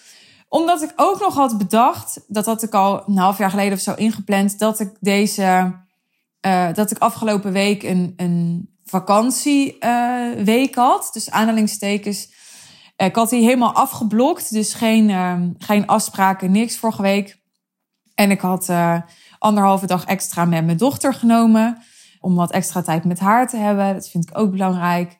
Omdat 0.47 0.81
ik 0.81 0.93
ook 0.95 1.19
nog 1.19 1.35
had 1.35 1.57
bedacht, 1.57 2.21
dat 2.27 2.45
had 2.45 2.63
ik 2.63 2.73
al 2.73 3.03
een 3.07 3.17
half 3.17 3.37
jaar 3.37 3.49
geleden 3.49 3.73
of 3.73 3.79
zo 3.79 3.93
ingepland, 3.93 4.59
dat 4.59 4.79
ik 4.79 4.97
deze, 4.99 5.75
uh, 6.45 6.73
dat 6.73 6.91
ik 6.91 6.97
afgelopen 6.97 7.51
week 7.51 7.83
een, 7.83 8.13
een 8.15 8.72
vakantieweek 8.93 10.75
had. 10.75 11.09
Dus 11.13 11.31
aanhalingstekens. 11.31 12.31
Ik 12.95 13.15
had 13.15 13.29
die 13.29 13.43
helemaal 13.43 13.73
afgeblokt, 13.73 14.53
dus 14.53 14.73
geen, 14.73 15.09
uh, 15.09 15.35
geen 15.57 15.87
afspraken, 15.87 16.51
niks 16.51 16.77
vorige 16.77 17.01
week. 17.01 17.41
En 18.15 18.31
ik 18.31 18.41
had 18.41 18.69
uh, 18.69 19.01
anderhalve 19.39 19.85
dag 19.85 20.05
extra 20.05 20.45
met 20.45 20.65
mijn 20.65 20.77
dochter 20.77 21.13
genomen. 21.13 21.83
Om 22.19 22.35
wat 22.35 22.51
extra 22.51 22.81
tijd 22.81 23.03
met 23.03 23.19
haar 23.19 23.47
te 23.47 23.57
hebben. 23.57 23.93
Dat 23.93 24.09
vind 24.09 24.29
ik 24.29 24.37
ook 24.37 24.51
belangrijk. 24.51 25.17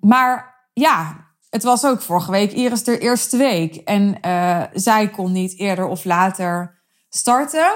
Maar 0.00 0.54
ja, 0.72 1.26
het 1.50 1.62
was 1.62 1.84
ook 1.84 2.00
vorige 2.02 2.30
week 2.30 2.52
Iris 2.52 2.84
de 2.84 2.98
eerste 2.98 3.36
week. 3.36 3.74
En 3.74 4.18
uh, 4.26 4.62
zij 4.72 5.08
kon 5.08 5.32
niet 5.32 5.58
eerder 5.58 5.86
of 5.86 6.04
later 6.04 6.82
starten. 7.08 7.72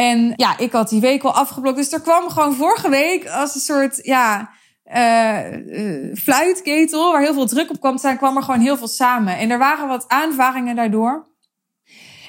En 0.00 0.32
ja, 0.36 0.58
ik 0.58 0.72
had 0.72 0.88
die 0.88 1.00
week 1.00 1.22
al 1.22 1.32
afgeblokt. 1.32 1.76
Dus 1.76 1.92
er 1.92 2.00
kwam 2.00 2.28
gewoon 2.28 2.54
vorige 2.54 2.88
week 2.88 3.28
als 3.28 3.54
een 3.54 3.60
soort, 3.60 3.98
ja, 4.02 4.50
uh, 4.84 5.56
uh, 5.66 6.14
fluitketel 6.16 7.12
waar 7.12 7.22
heel 7.22 7.34
veel 7.34 7.46
druk 7.46 7.70
op 7.70 7.80
kwam 7.80 7.92
te 7.92 7.98
staan, 7.98 8.16
kwam 8.16 8.36
er 8.36 8.42
gewoon 8.42 8.60
heel 8.60 8.76
veel 8.76 8.88
samen. 8.88 9.38
En 9.38 9.50
er 9.50 9.58
waren 9.58 9.88
wat 9.88 10.08
aanvaringen 10.08 10.76
daardoor. 10.76 11.28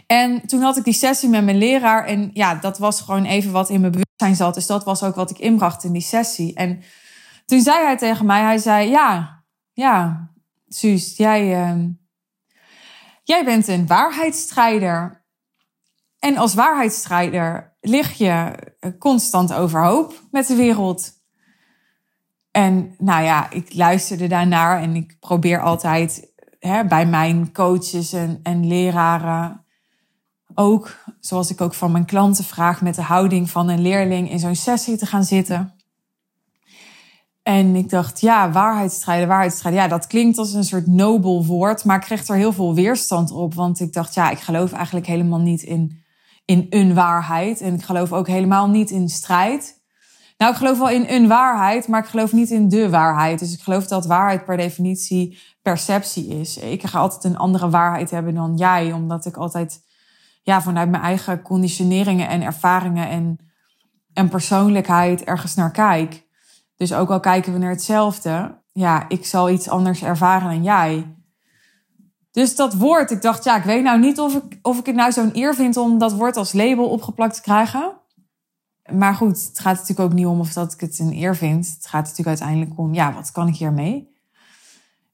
En 0.08 0.48
toen 0.48 0.62
had 0.62 0.78
ik 0.78 0.84
die 0.84 0.94
sessie 0.94 1.30
met 1.30 1.44
mijn 1.44 1.58
leraar. 1.58 2.06
En 2.06 2.30
ja, 2.34 2.56
dat 2.56 2.78
was 2.78 3.02
gewoon 3.02 3.26
even 3.26 3.52
wat 3.52 3.70
in 3.70 3.80
mijn 3.80 3.92
bewustzijn 3.92 4.36
zat. 4.36 4.54
Dus 4.54 4.68
dat 4.68 4.84
was 4.84 5.04
ook 5.04 5.16
wat 5.16 5.30
ik 5.30 5.40
inbracht 5.40 5.84
in 5.84 5.92
die 5.92 6.02
sessie. 6.02 6.56
En 6.56 6.82
toen 7.46 7.62
zei 7.62 7.86
hij 7.86 7.98
tegen 7.98 8.26
mij, 8.26 8.42
hij 8.42 8.58
zei, 8.58 8.90
ja, 8.90 9.44
ja, 9.74 10.30
Suus, 10.68 11.18
jij, 11.18 11.70
uh, 11.70 11.86
jij 13.24 13.46
bent 13.46 13.68
een 13.68 13.88
waarheidsstrijder. 13.88 15.21
En 16.22 16.38
als 16.38 16.54
waarheidsstrijder 16.54 17.74
lig 17.82 18.14
je 18.14 18.54
constant 19.00 19.54
overhoop 19.54 20.22
met 20.32 20.48
de 20.48 20.56
wereld. 20.56 21.12
En 22.52 22.96
nou 22.98 23.24
ja, 23.24 23.50
ik 23.50 23.74
luisterde 23.74 24.28
daarnaar 24.28 24.82
en 24.82 24.96
ik 24.96 25.18
probeer 25.20 25.62
altijd 25.62 26.34
hè, 26.60 26.86
bij 26.86 27.06
mijn 27.06 27.52
coaches 27.52 28.14
en, 28.14 28.40
en 28.44 28.68
leraren 28.68 29.66
ook, 30.54 30.96
zoals 31.20 31.50
ik 31.52 31.62
ook 31.62 31.74
van 31.74 31.92
mijn 31.92 32.06
klanten 32.06 32.44
vraag, 32.44 32.82
met 32.82 32.96
de 32.96 33.02
houding 33.02 33.50
van 33.50 33.70
een 33.70 33.82
leerling 33.82 34.32
in 34.32 34.40
zo'n 34.40 34.56
sessie 34.56 34.98
te 34.98 35.06
gaan 35.06 35.24
zitten. 35.24 35.74
En 37.44 37.76
ik 37.76 37.90
dacht, 37.90 38.22
ja, 38.22 38.52
waarheidsstrijden, 38.52 39.28
waarheidsstrijden. 39.28 39.82
Ja, 39.82 39.88
dat 39.88 40.08
klinkt 40.08 40.38
als 40.38 40.54
een 40.54 40.64
soort 40.64 40.88
nobel 40.88 41.46
woord, 41.46 41.86
maar 41.86 41.96
ik 41.96 42.02
kreeg 42.02 42.28
er 42.28 42.36
heel 42.36 42.54
veel 42.54 42.76
weerstand 42.76 43.32
op. 43.32 43.54
Want 43.54 43.80
ik 43.80 43.94
dacht, 43.94 44.14
ja, 44.14 44.30
ik 44.30 44.40
geloof 44.40 44.72
eigenlijk 44.72 45.06
helemaal 45.06 45.40
niet 45.40 45.62
in, 45.62 46.02
in 46.46 46.66
een 46.70 46.94
waarheid. 46.94 47.62
En 47.62 47.74
ik 47.74 47.84
geloof 47.84 48.14
ook 48.14 48.28
helemaal 48.28 48.70
niet 48.70 48.90
in 48.90 49.10
strijd. 49.10 49.80
Nou, 50.38 50.52
ik 50.52 50.58
geloof 50.58 50.78
wel 50.78 50.90
in 50.90 51.06
een 51.08 51.28
waarheid, 51.28 51.88
maar 51.88 52.00
ik 52.04 52.10
geloof 52.10 52.32
niet 52.32 52.50
in 52.50 52.70
de 52.70 52.90
waarheid. 52.90 53.40
Dus 53.40 53.54
ik 53.54 53.62
geloof 53.62 53.88
dat 53.88 54.06
waarheid 54.06 54.46
per 54.46 54.58
definitie 54.58 55.40
perceptie 55.62 56.28
is. 56.28 56.58
Ik 56.58 56.86
ga 56.86 57.00
altijd 57.00 57.24
een 57.24 57.38
andere 57.38 57.70
waarheid 57.70 58.12
hebben 58.12 58.34
dan 58.34 58.58
jij, 58.58 58.92
omdat 58.92 59.26
ik 59.26 59.38
altijd 59.38 59.84
ja, 60.44 60.62
vanuit 60.62 60.90
mijn 60.90 61.04
eigen 61.04 61.42
conditioneringen 61.42 62.28
en 62.28 62.42
ervaringen 62.42 63.10
en, 63.10 63.38
en 64.14 64.30
persoonlijkheid 64.30 65.24
ergens 65.24 65.56
naar 65.56 65.72
kijk. 65.72 66.26
Dus 66.76 66.94
ook 66.94 67.10
al 67.10 67.20
kijken 67.20 67.54
we 67.54 67.60
naar 67.60 67.70
hetzelfde, 67.70 68.62
ja, 68.72 69.10
ik 69.10 69.26
zal 69.26 69.50
iets 69.50 69.70
anders 69.70 70.04
ervaren 70.04 70.50
dan 70.50 70.64
jij. 70.64 71.16
Dus 72.32 72.56
dat 72.56 72.74
woord, 72.74 73.12
ik 73.12 73.22
dacht, 73.22 73.44
ja, 73.44 73.58
ik 73.58 73.64
weet 73.64 73.84
nou 73.84 74.00
niet 74.00 74.20
of 74.20 74.36
ik, 74.36 74.60
of 74.62 74.80
ik 74.80 74.86
het 74.86 74.96
nou 74.96 75.12
zo'n 75.12 75.38
eer 75.38 75.56
vind 75.56 75.78
om 75.78 75.98
dat 75.98 76.14
woord 76.14 76.38
als 76.38 76.54
label 76.54 76.90
opgeplakt 76.90 77.36
te 77.36 77.42
krijgen. 77.42 78.00
Maar 78.92 79.16
goed, 79.16 79.46
het 79.48 79.60
gaat 79.60 79.74
natuurlijk 79.74 80.00
ook 80.00 80.14
niet 80.14 80.26
om 80.26 80.40
of 80.40 80.54
dat 80.54 80.74
ik 80.74 80.80
het 80.80 81.00
een 81.00 81.14
eer 81.14 81.36
vind. 81.36 81.68
Het 81.68 81.88
gaat 81.88 82.02
natuurlijk 82.02 82.28
uiteindelijk 82.28 82.80
om, 82.80 82.94
ja, 82.94 83.14
wat 83.14 83.32
kan 83.32 83.48
ik 83.48 83.56
hiermee? 83.56 84.10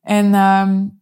En 0.02 0.34
um, 0.34 1.02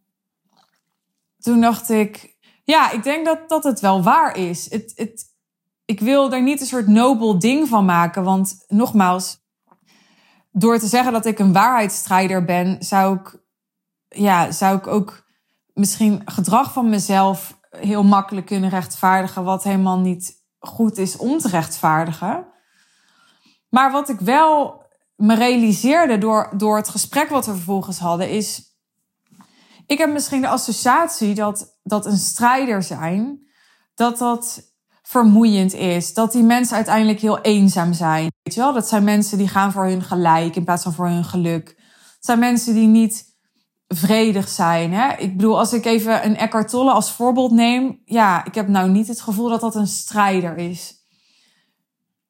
toen 1.40 1.62
dacht 1.62 1.90
ik, 1.90 2.38
ja, 2.64 2.92
ik 2.92 3.04
denk 3.04 3.26
dat, 3.26 3.50
dat 3.50 3.64
het 3.64 3.80
wel 3.80 4.04
waar 4.04 4.38
is. 4.38 4.72
Het, 4.72 4.92
het, 4.96 5.24
ik 5.86 6.00
wil 6.00 6.32
er 6.34 6.42
niet 6.42 6.62
een 6.62 6.68
soort 6.68 6.88
nobel 6.88 7.40
ding 7.40 7.68
van 7.68 7.86
maken. 7.86 8.24
Want 8.24 8.64
nogmaals, 8.68 9.44
door 10.52 10.80
te 10.80 10.88
zeggen 10.88 11.14
dat 11.14 11.26
ik 11.26 11.40
een 11.40 11.54
waarheidsstrijder 11.54 12.46
ben, 12.46 12.84
zou 12.84 13.20
ik, 13.20 13.44
ja, 14.08 14.52
zou 14.52 14.78
ik 14.78 14.88
ook 14.88 15.25
misschien 15.76 16.22
gedrag 16.26 16.74
van 16.74 16.90
mezelf 16.90 17.60
heel 17.70 18.04
makkelijk 18.04 18.46
kunnen 18.46 18.70
rechtvaardigen, 18.70 19.44
wat 19.44 19.64
helemaal 19.64 20.00
niet 20.00 20.34
goed 20.60 20.98
is 20.98 21.18
om 21.18 21.38
te 21.38 21.48
rechtvaardigen. 21.48 22.48
Maar 23.70 23.92
wat 23.92 24.10
ik 24.10 24.20
wel 24.20 24.84
me 25.16 25.36
realiseerde 25.36 26.18
door, 26.18 26.54
door 26.58 26.78
het 26.78 26.90
gesprek 26.90 27.30
wat 27.30 27.46
we 27.46 27.52
vervolgens 27.52 28.00
hadden, 28.00 28.30
is 28.30 28.76
ik 29.86 29.98
heb 29.98 30.12
misschien 30.12 30.42
de 30.42 30.48
associatie 30.48 31.36
dat, 31.36 31.80
dat 31.84 32.06
een 32.06 32.18
strijder 32.18 32.84
zijn, 32.84 33.48
dat 33.96 34.18
dat 34.18 34.74
vermoeiend 35.02 35.74
is. 35.74 36.14
Dat 36.14 36.32
die 36.32 36.44
mensen 36.44 36.76
uiteindelijk 36.76 37.20
heel 37.20 37.42
eenzaam 37.42 37.94
zijn. 37.94 38.32
Weet 38.42 38.54
je 38.54 38.60
wel? 38.60 38.74
Dat 38.74 38.88
zijn 38.88 39.04
mensen 39.04 39.38
die 39.38 39.48
gaan 39.48 39.72
voor 39.72 39.86
hun 39.86 40.02
gelijk 40.02 40.56
in 40.56 40.64
plaats 40.64 40.84
van 40.84 40.94
voor 40.94 41.08
hun 41.08 41.24
geluk. 41.24 41.68
Het 41.68 42.26
zijn 42.26 42.40
mensen 42.40 42.74
die 42.74 42.88
niet 42.88 43.35
vredig 43.88 44.48
zijn. 44.48 44.94
Hè? 44.94 45.16
Ik 45.18 45.38
bedoel, 45.38 45.58
als 45.58 45.74
ik 45.74 45.86
even 45.86 46.26
een 46.26 46.38
Eckhart 46.38 46.70
Tolle 46.70 46.92
als 46.92 47.12
voorbeeld 47.12 47.52
neem. 47.52 48.02
Ja, 48.06 48.46
ik 48.46 48.56
heb 48.56 48.68
nou 48.68 48.90
niet 48.90 49.08
het 49.08 49.22
gevoel 49.22 49.50
dat 49.50 49.62
dat 49.62 49.76
een 49.76 49.88
strijder 49.88 50.58
is. 50.58 51.04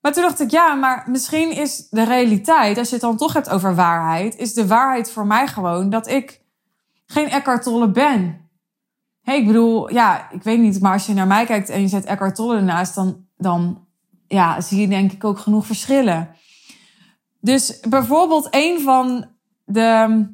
Maar 0.01 0.13
toen 0.13 0.23
dacht 0.23 0.39
ik, 0.39 0.51
ja, 0.51 0.73
maar 0.73 1.05
misschien 1.09 1.51
is 1.51 1.87
de 1.89 2.03
realiteit, 2.03 2.77
als 2.77 2.87
je 2.87 2.93
het 2.93 3.03
dan 3.03 3.17
toch 3.17 3.33
hebt 3.33 3.49
over 3.49 3.75
waarheid, 3.75 4.37
is 4.37 4.53
de 4.53 4.67
waarheid 4.67 5.11
voor 5.11 5.27
mij 5.27 5.47
gewoon 5.47 5.89
dat 5.89 6.07
ik 6.07 6.41
geen 7.05 7.29
Eckhart 7.29 7.63
Tolle 7.63 7.91
ben. 7.91 8.49
Hey, 9.21 9.37
ik 9.39 9.47
bedoel, 9.47 9.93
ja, 9.93 10.31
ik 10.31 10.43
weet 10.43 10.59
niet, 10.59 10.81
maar 10.81 10.93
als 10.93 11.05
je 11.05 11.13
naar 11.13 11.27
mij 11.27 11.45
kijkt 11.45 11.69
en 11.69 11.81
je 11.81 11.87
zet 11.87 12.05
Eckhart 12.05 12.35
Tolle 12.35 12.55
ernaast, 12.55 12.95
dan, 12.95 13.25
dan 13.37 13.85
ja, 14.27 14.61
zie 14.61 14.81
je 14.81 14.87
denk 14.87 15.11
ik 15.11 15.23
ook 15.23 15.39
genoeg 15.39 15.65
verschillen. 15.65 16.35
Dus 17.39 17.79
bijvoorbeeld 17.79 18.47
een 18.49 18.81
van 18.81 19.25
de, 19.63 20.25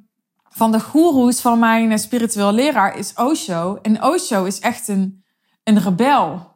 van 0.53 0.72
de 0.72 0.79
goeroes 0.79 1.41
van 1.41 1.60
mijn 1.60 2.00
spiritueel 2.00 2.51
leraar 2.51 2.98
is 2.98 3.13
Osho. 3.13 3.79
En 3.81 4.03
Osho 4.03 4.43
is 4.43 4.60
echt 4.60 4.88
een, 4.88 5.24
een 5.63 5.79
rebel. 5.79 6.51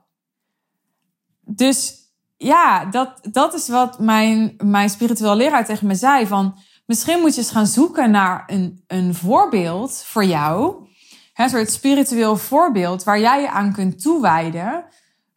Dus 1.42 1.94
ja, 2.38 2.86
dat, 2.86 3.20
dat 3.32 3.54
is 3.54 3.68
wat 3.68 4.00
mijn, 4.00 4.54
mijn 4.64 4.90
spiritueel 4.90 5.36
leraar 5.36 5.66
tegen 5.66 5.88
me 5.88 5.96
zei. 5.96 6.28
Van, 6.28 6.58
Misschien 6.86 7.20
moet 7.20 7.36
je 7.36 7.42
eens 7.42 7.52
gaan 7.52 7.68
zoeken 7.68 8.12
naar 8.12 8.44
een, 8.48 8.84
een 8.88 9.14
voorbeeld 9.14 10.04
voor 10.06 10.25
jou. 10.25 10.88
Een 11.34 11.50
soort 11.50 11.72
spiritueel 11.72 12.38
voorbeeld 12.38 13.04
waar 13.04 13.20
jij 13.20 13.42
je 13.42 13.50
aan 13.50 13.74
kunt 13.74 14.02
toewijden. 14.02 14.86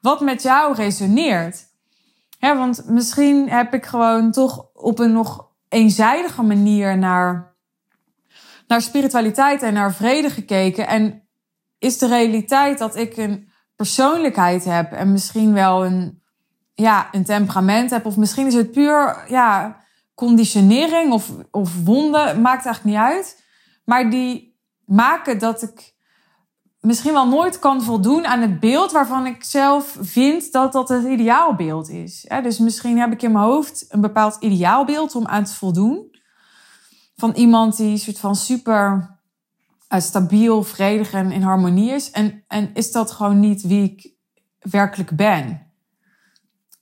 Wat 0.00 0.20
met 0.20 0.42
jou 0.42 0.74
resoneert. 0.74 1.66
want 2.40 2.88
misschien 2.88 3.48
heb 3.48 3.74
ik 3.74 3.86
gewoon 3.86 4.32
toch 4.32 4.66
op 4.74 4.98
een 4.98 5.12
nog 5.12 5.46
eenzijdige 5.68 6.42
manier 6.42 6.98
naar, 6.98 7.56
naar 8.68 8.82
spiritualiteit 8.82 9.62
en 9.62 9.72
naar 9.72 9.94
vrede 9.94 10.30
gekeken. 10.30 10.86
En 10.86 11.28
is 11.78 11.98
de 11.98 12.06
realiteit 12.06 12.78
dat 12.78 12.96
ik 12.96 13.16
een 13.16 13.48
persoonlijkheid 13.76 14.64
heb 14.64 14.92
en 14.92 15.12
misschien 15.12 15.52
wel 15.52 15.84
een, 15.84 16.22
ja, 16.74 17.08
een 17.12 17.24
temperament 17.24 17.90
heb. 17.90 18.06
Of 18.06 18.16
misschien 18.16 18.46
is 18.46 18.54
het 18.54 18.70
puur 18.70 19.24
ja, 19.28 19.80
conditionering 20.14 21.12
of, 21.12 21.30
of 21.50 21.84
wonden, 21.84 22.40
maakt 22.40 22.64
eigenlijk 22.64 22.84
niet 22.84 23.04
uit. 23.14 23.44
Maar 23.84 24.10
die 24.10 24.58
maken 24.84 25.38
dat 25.38 25.62
ik 25.62 25.94
misschien 26.80 27.12
wel 27.12 27.28
nooit 27.28 27.58
kan 27.58 27.82
voldoen 27.82 28.26
aan 28.26 28.40
het 28.40 28.60
beeld 28.60 28.92
waarvan 28.92 29.26
ik 29.26 29.44
zelf 29.44 29.96
vind 30.00 30.52
dat 30.52 30.72
dat 30.72 30.88
het 30.88 31.04
ideaalbeeld 31.04 31.90
is. 31.90 32.26
Dus 32.42 32.58
misschien 32.58 32.98
heb 32.98 33.12
ik 33.12 33.22
in 33.22 33.32
mijn 33.32 33.44
hoofd 33.44 33.84
een 33.88 34.00
bepaald 34.00 34.36
ideaalbeeld 34.40 35.14
om 35.14 35.26
aan 35.26 35.44
te 35.44 35.54
voldoen. 35.54 36.16
Van 37.18 37.32
iemand 37.32 37.76
die 37.76 37.96
soort 37.96 38.18
van 38.18 38.36
super 38.36 39.16
uh, 39.88 40.00
stabiel, 40.00 40.62
vredig 40.62 41.12
en 41.12 41.32
in 41.32 41.42
harmonie 41.42 41.90
is. 41.90 42.10
En, 42.10 42.44
en 42.48 42.70
is 42.74 42.92
dat 42.92 43.10
gewoon 43.10 43.40
niet 43.40 43.62
wie 43.62 43.82
ik 43.82 44.12
werkelijk 44.70 45.16
ben. 45.16 45.66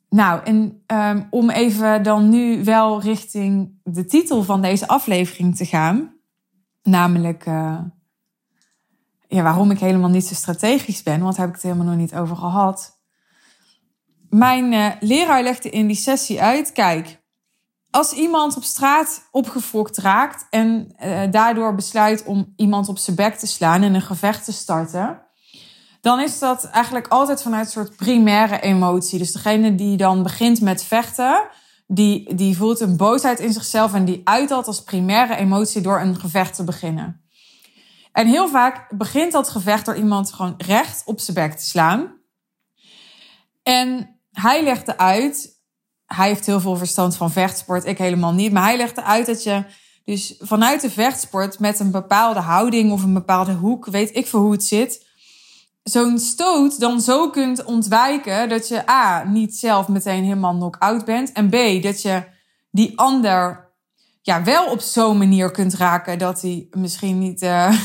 Nou, 0.08 0.44
en 0.44 0.82
ehm, 0.86 1.22
om 1.30 1.50
even 1.50 2.02
dan 2.02 2.28
nu 2.28 2.64
wel 2.64 3.00
richting 3.00 3.80
de 3.82 4.04
titel 4.04 4.42
van 4.42 4.62
deze 4.62 4.88
aflevering 4.88 5.56
te 5.56 5.64
gaan. 5.64 6.14
Namelijk 6.82 7.46
uh, 7.46 7.78
ja, 9.28 9.42
waarom 9.42 9.70
ik 9.70 9.78
helemaal 9.78 10.10
niet 10.10 10.26
zo 10.26 10.34
strategisch 10.34 11.02
ben. 11.02 11.20
Want 11.20 11.36
daar 11.36 11.46
heb 11.46 11.54
ik 11.54 11.62
het 11.62 11.70
helemaal 11.70 11.92
nog 11.92 12.00
niet 12.00 12.14
over 12.14 12.36
gehad. 12.36 13.00
Mijn 14.30 14.72
uh, 14.72 14.90
leraar 15.00 15.42
legde 15.42 15.70
in 15.70 15.86
die 15.86 15.96
sessie 15.96 16.42
uit. 16.42 16.72
Kijk, 16.72 17.22
als 17.90 18.12
iemand 18.12 18.56
op 18.56 18.62
straat 18.62 19.28
opgefokt 19.30 19.96
raakt 19.96 20.46
en 20.50 20.94
uh, 21.04 21.22
daardoor 21.30 21.74
besluit 21.74 22.24
om 22.24 22.52
iemand 22.56 22.88
op 22.88 22.98
zijn 22.98 23.16
bek 23.16 23.34
te 23.34 23.46
slaan 23.46 23.82
en 23.82 23.94
een 23.94 24.02
gevecht 24.02 24.44
te 24.44 24.52
starten 24.52 25.26
dan 26.06 26.20
is 26.20 26.38
dat 26.38 26.64
eigenlijk 26.64 27.08
altijd 27.08 27.42
vanuit 27.42 27.66
een 27.66 27.72
soort 27.72 27.96
primaire 27.96 28.60
emotie. 28.60 29.18
Dus 29.18 29.32
degene 29.32 29.74
die 29.74 29.96
dan 29.96 30.22
begint 30.22 30.60
met 30.60 30.84
vechten, 30.84 31.48
die, 31.86 32.34
die 32.34 32.56
voelt 32.56 32.80
een 32.80 32.96
boosheid 32.96 33.40
in 33.40 33.52
zichzelf 33.52 33.94
en 33.94 34.04
die 34.04 34.20
uit 34.24 34.48
dat 34.48 34.66
als 34.66 34.82
primaire 34.82 35.36
emotie 35.36 35.80
door 35.80 36.00
een 36.00 36.20
gevecht 36.20 36.54
te 36.54 36.64
beginnen. 36.64 37.24
En 38.12 38.26
heel 38.26 38.48
vaak 38.48 38.96
begint 38.98 39.32
dat 39.32 39.48
gevecht 39.48 39.84
door 39.84 39.96
iemand 39.96 40.32
gewoon 40.32 40.54
recht 40.58 41.02
op 41.04 41.20
zijn 41.20 41.36
bek 41.36 41.58
te 41.58 41.64
slaan. 41.64 42.14
En 43.62 44.20
hij 44.30 44.62
legde 44.62 44.98
uit, 44.98 45.55
hij 46.06 46.28
heeft 46.28 46.46
heel 46.46 46.60
veel 46.60 46.76
verstand 46.76 47.16
van 47.16 47.30
vechtsport, 47.30 47.84
ik 47.84 47.98
helemaal 47.98 48.32
niet, 48.32 48.52
maar 48.52 48.62
hij 48.62 48.76
legde 48.76 49.02
uit 49.02 49.26
dat 49.26 49.42
je 49.42 49.64
dus 50.04 50.34
vanuit 50.38 50.80
de 50.80 50.90
vechtsport 50.90 51.58
met 51.58 51.80
een 51.80 51.90
bepaalde 51.90 52.40
houding 52.40 52.92
of 52.92 53.02
een 53.02 53.14
bepaalde 53.14 53.52
hoek, 53.52 53.86
weet 53.86 54.16
ik 54.16 54.26
veel 54.26 54.40
hoe 54.40 54.52
het 54.52 54.64
zit, 54.64 55.06
zo'n 55.90 56.18
stoot 56.18 56.80
dan 56.80 57.00
zo 57.00 57.30
kunt 57.30 57.64
ontwijken 57.64 58.48
dat 58.48 58.68
je 58.68 58.90
A, 58.90 59.24
niet 59.24 59.56
zelf 59.56 59.88
meteen 59.88 60.22
helemaal 60.22 60.54
knock-out 60.54 61.04
bent. 61.04 61.32
En 61.32 61.48
B, 61.48 61.82
dat 61.82 62.02
je 62.02 62.24
die 62.70 62.98
ander 62.98 63.72
ja, 64.22 64.44
wel 64.44 64.70
op 64.70 64.80
zo'n 64.80 65.18
manier 65.18 65.50
kunt 65.50 65.74
raken 65.74 66.18
dat 66.18 66.42
hij 66.42 66.66
misschien 66.70 67.18
niet, 67.18 67.42
uh, 67.42 67.80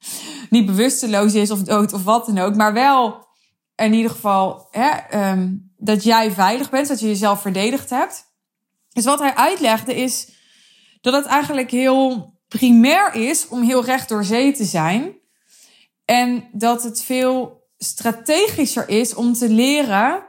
niet 0.50 0.66
bewusteloos 0.66 1.34
is 1.34 1.50
of 1.50 1.62
dood 1.62 1.92
of 1.92 2.04
wat 2.04 2.26
dan 2.26 2.38
ook. 2.38 2.54
Maar 2.54 2.72
wel 2.72 3.26
in 3.74 3.92
ieder 3.92 4.10
geval 4.10 4.68
hè, 4.70 4.90
um, 5.30 5.63
dat 5.84 6.02
jij 6.02 6.30
veilig 6.30 6.70
bent, 6.70 6.88
dat 6.88 7.00
je 7.00 7.06
jezelf 7.06 7.40
verdedigd 7.40 7.90
hebt. 7.90 8.24
Dus 8.92 9.04
wat 9.04 9.18
hij 9.18 9.34
uitlegde 9.34 9.94
is 9.94 10.28
dat 11.00 11.14
het 11.14 11.24
eigenlijk 11.24 11.70
heel 11.70 12.34
primair 12.48 13.14
is 13.14 13.48
om 13.48 13.62
heel 13.62 13.84
recht 13.84 14.08
door 14.08 14.24
zee 14.24 14.52
te 14.52 14.64
zijn. 14.64 15.18
En 16.04 16.48
dat 16.52 16.82
het 16.82 17.02
veel 17.02 17.62
strategischer 17.78 18.88
is 18.88 19.14
om 19.14 19.32
te 19.32 19.48
leren 19.48 20.26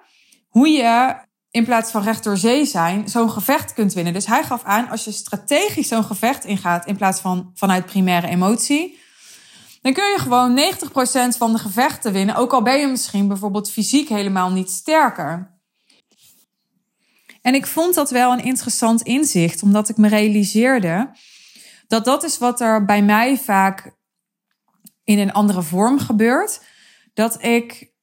hoe 0.50 0.70
je 0.70 1.16
in 1.52 1.66
plaats 1.66 1.92
van 1.92 2.04
recht 2.04 2.24
door 2.24 2.38
zee 2.38 2.66
zijn, 2.66 3.10
zo'n 3.10 3.30
gevecht 3.30 3.74
kunt 3.74 3.94
winnen. 3.94 4.14
Dus 4.14 4.26
hij 4.26 4.44
gaf 4.44 4.64
aan, 4.64 4.90
als 4.90 5.04
je 5.04 5.12
strategisch 5.12 5.88
zo'n 5.88 6.04
gevecht 6.04 6.46
ingaat 6.46 6.86
in 6.86 6.96
plaats 6.96 7.20
van 7.20 7.52
vanuit 7.54 7.86
primaire 7.86 8.28
emotie, 8.28 9.00
dan 9.86 9.94
kun 9.94 10.12
je 10.12 10.20
gewoon 10.20 10.60
90% 11.34 11.38
van 11.38 11.52
de 11.52 11.58
gevechten 11.58 12.14
winnen, 12.14 12.36
ook 12.36 12.54
al 12.54 12.62
ben 12.62 12.80
je 12.80 12.88
misschien 12.88 13.28
bijvoorbeeld 13.28 13.72
fysiek 13.72 14.10
helemaal 14.10 14.52
niet 14.52 14.70
sterker. 14.70 15.60
En 17.42 17.54
ik 17.54 17.66
vond 17.66 17.96
dat 17.96 18.10
wel 18.10 18.32
een 18.32 18.44
interessant 18.44 19.02
inzicht, 19.02 19.64
omdat 19.64 19.90
ik 19.90 19.98
me 19.98 20.08
realiseerde 20.08 21.12
dat 21.88 22.06
dat 22.06 22.24
is 22.24 22.38
wat 22.38 22.62
er 22.62 22.86
bij 22.86 23.04
mij 23.04 23.38
vaak 23.38 23.96
in 25.04 25.20
een 25.20 25.34
andere 25.34 25.62
vorm 25.62 26.00
gebeurt. 26.00 26.62
Dat 27.14 27.44
ik, 27.44 27.94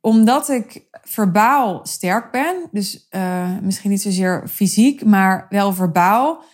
omdat 0.00 0.48
ik 0.48 0.86
verbaal 0.90 1.86
sterk 1.86 2.30
ben, 2.30 2.68
dus 2.70 3.06
uh, 3.10 3.58
misschien 3.60 3.90
niet 3.90 4.02
zozeer 4.02 4.48
fysiek, 4.48 5.04
maar 5.04 5.46
wel 5.48 5.72
verbaal. 5.72 6.44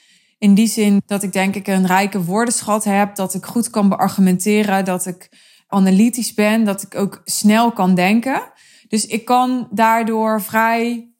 In 0.43 0.55
die 0.55 0.67
zin 0.67 1.03
dat 1.07 1.23
ik 1.23 1.33
denk 1.33 1.55
ik 1.55 1.67
een 1.67 1.87
rijke 1.87 2.25
woordenschat 2.25 2.85
heb, 2.85 3.15
dat 3.15 3.35
ik 3.35 3.47
goed 3.47 3.71
kan 3.71 3.89
beargumenteren, 3.89 4.85
dat 4.85 5.07
ik 5.07 5.29
analytisch 5.69 6.35
ben, 6.35 6.65
dat 6.65 6.83
ik 6.83 6.95
ook 6.95 7.21
snel 7.25 7.73
kan 7.73 7.95
denken. 7.95 8.43
Dus 8.89 9.07
ik 9.07 9.25
kan 9.25 9.69
daardoor 9.71 10.43
vrij 10.43 11.13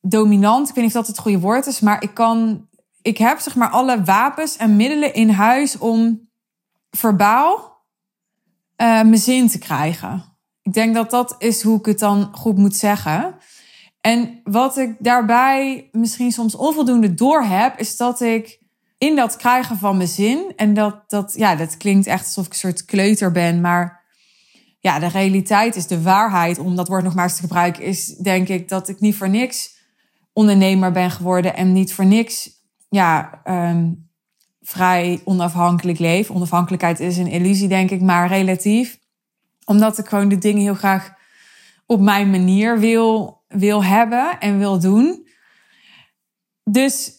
dominant, 0.00 0.68
ik 0.68 0.74
weet 0.74 0.84
niet 0.84 0.94
of 0.94 1.00
dat 1.00 1.06
het 1.06 1.18
goede 1.18 1.38
woord 1.38 1.66
is, 1.66 1.80
maar 1.80 2.02
ik 2.02 2.14
kan, 2.14 2.68
ik 3.02 3.18
heb 3.18 3.38
zeg 3.38 3.54
maar 3.54 3.68
alle 3.68 4.02
wapens 4.02 4.56
en 4.56 4.76
middelen 4.76 5.14
in 5.14 5.28
huis 5.28 5.78
om 5.78 6.28
verbaal 6.90 7.58
uh, 8.76 8.86
mijn 8.86 9.18
zin 9.18 9.48
te 9.48 9.58
krijgen. 9.58 10.24
Ik 10.62 10.72
denk 10.72 10.94
dat 10.94 11.10
dat 11.10 11.34
is 11.38 11.62
hoe 11.62 11.78
ik 11.78 11.86
het 11.86 11.98
dan 11.98 12.28
goed 12.32 12.56
moet 12.56 12.76
zeggen. 12.76 13.36
En 14.00 14.40
wat 14.44 14.76
ik 14.76 14.96
daarbij 14.98 15.88
misschien 15.92 16.32
soms 16.32 16.54
onvoldoende 16.54 17.14
door 17.14 17.42
heb, 17.42 17.78
is 17.78 17.96
dat 17.96 18.20
ik 18.20 18.64
in 18.98 19.16
dat 19.16 19.36
krijgen 19.36 19.78
van 19.78 19.96
mijn 19.96 20.08
zin, 20.08 20.52
en 20.56 20.74
dat, 20.74 21.10
dat, 21.10 21.34
ja, 21.36 21.56
dat 21.56 21.76
klinkt 21.76 22.06
echt 22.06 22.24
alsof 22.24 22.46
ik 22.46 22.52
een 22.52 22.58
soort 22.58 22.84
kleuter 22.84 23.32
ben, 23.32 23.60
maar 23.60 24.04
ja, 24.80 24.98
de 24.98 25.08
realiteit 25.08 25.76
is 25.76 25.86
de 25.86 26.02
waarheid, 26.02 26.58
om 26.58 26.76
dat 26.76 26.88
woord 26.88 27.04
nog 27.04 27.14
maar 27.14 27.28
te 27.28 27.40
gebruiken, 27.40 27.82
is 27.82 28.06
denk 28.06 28.48
ik 28.48 28.68
dat 28.68 28.88
ik 28.88 29.00
niet 29.00 29.16
voor 29.16 29.28
niks 29.28 29.74
ondernemer 30.32 30.92
ben 30.92 31.10
geworden 31.10 31.56
en 31.56 31.72
niet 31.72 31.92
voor 31.92 32.06
niks 32.06 32.50
ja, 32.88 33.40
um, 33.44 34.08
vrij 34.60 35.20
onafhankelijk 35.24 35.98
leef. 35.98 36.30
Onafhankelijkheid 36.30 37.00
is 37.00 37.16
een 37.16 37.26
illusie, 37.26 37.68
denk 37.68 37.90
ik, 37.90 38.00
maar 38.00 38.28
relatief. 38.28 38.98
Omdat 39.64 39.98
ik 39.98 40.06
gewoon 40.06 40.28
de 40.28 40.38
dingen 40.38 40.62
heel 40.62 40.74
graag 40.74 41.12
op 41.86 42.00
mijn 42.00 42.30
manier 42.30 42.78
wil, 42.78 43.42
wil 43.48 43.84
hebben 43.84 44.38
en 44.40 44.58
wil 44.58 44.80
doen. 44.80 45.28
Dus 46.64 47.12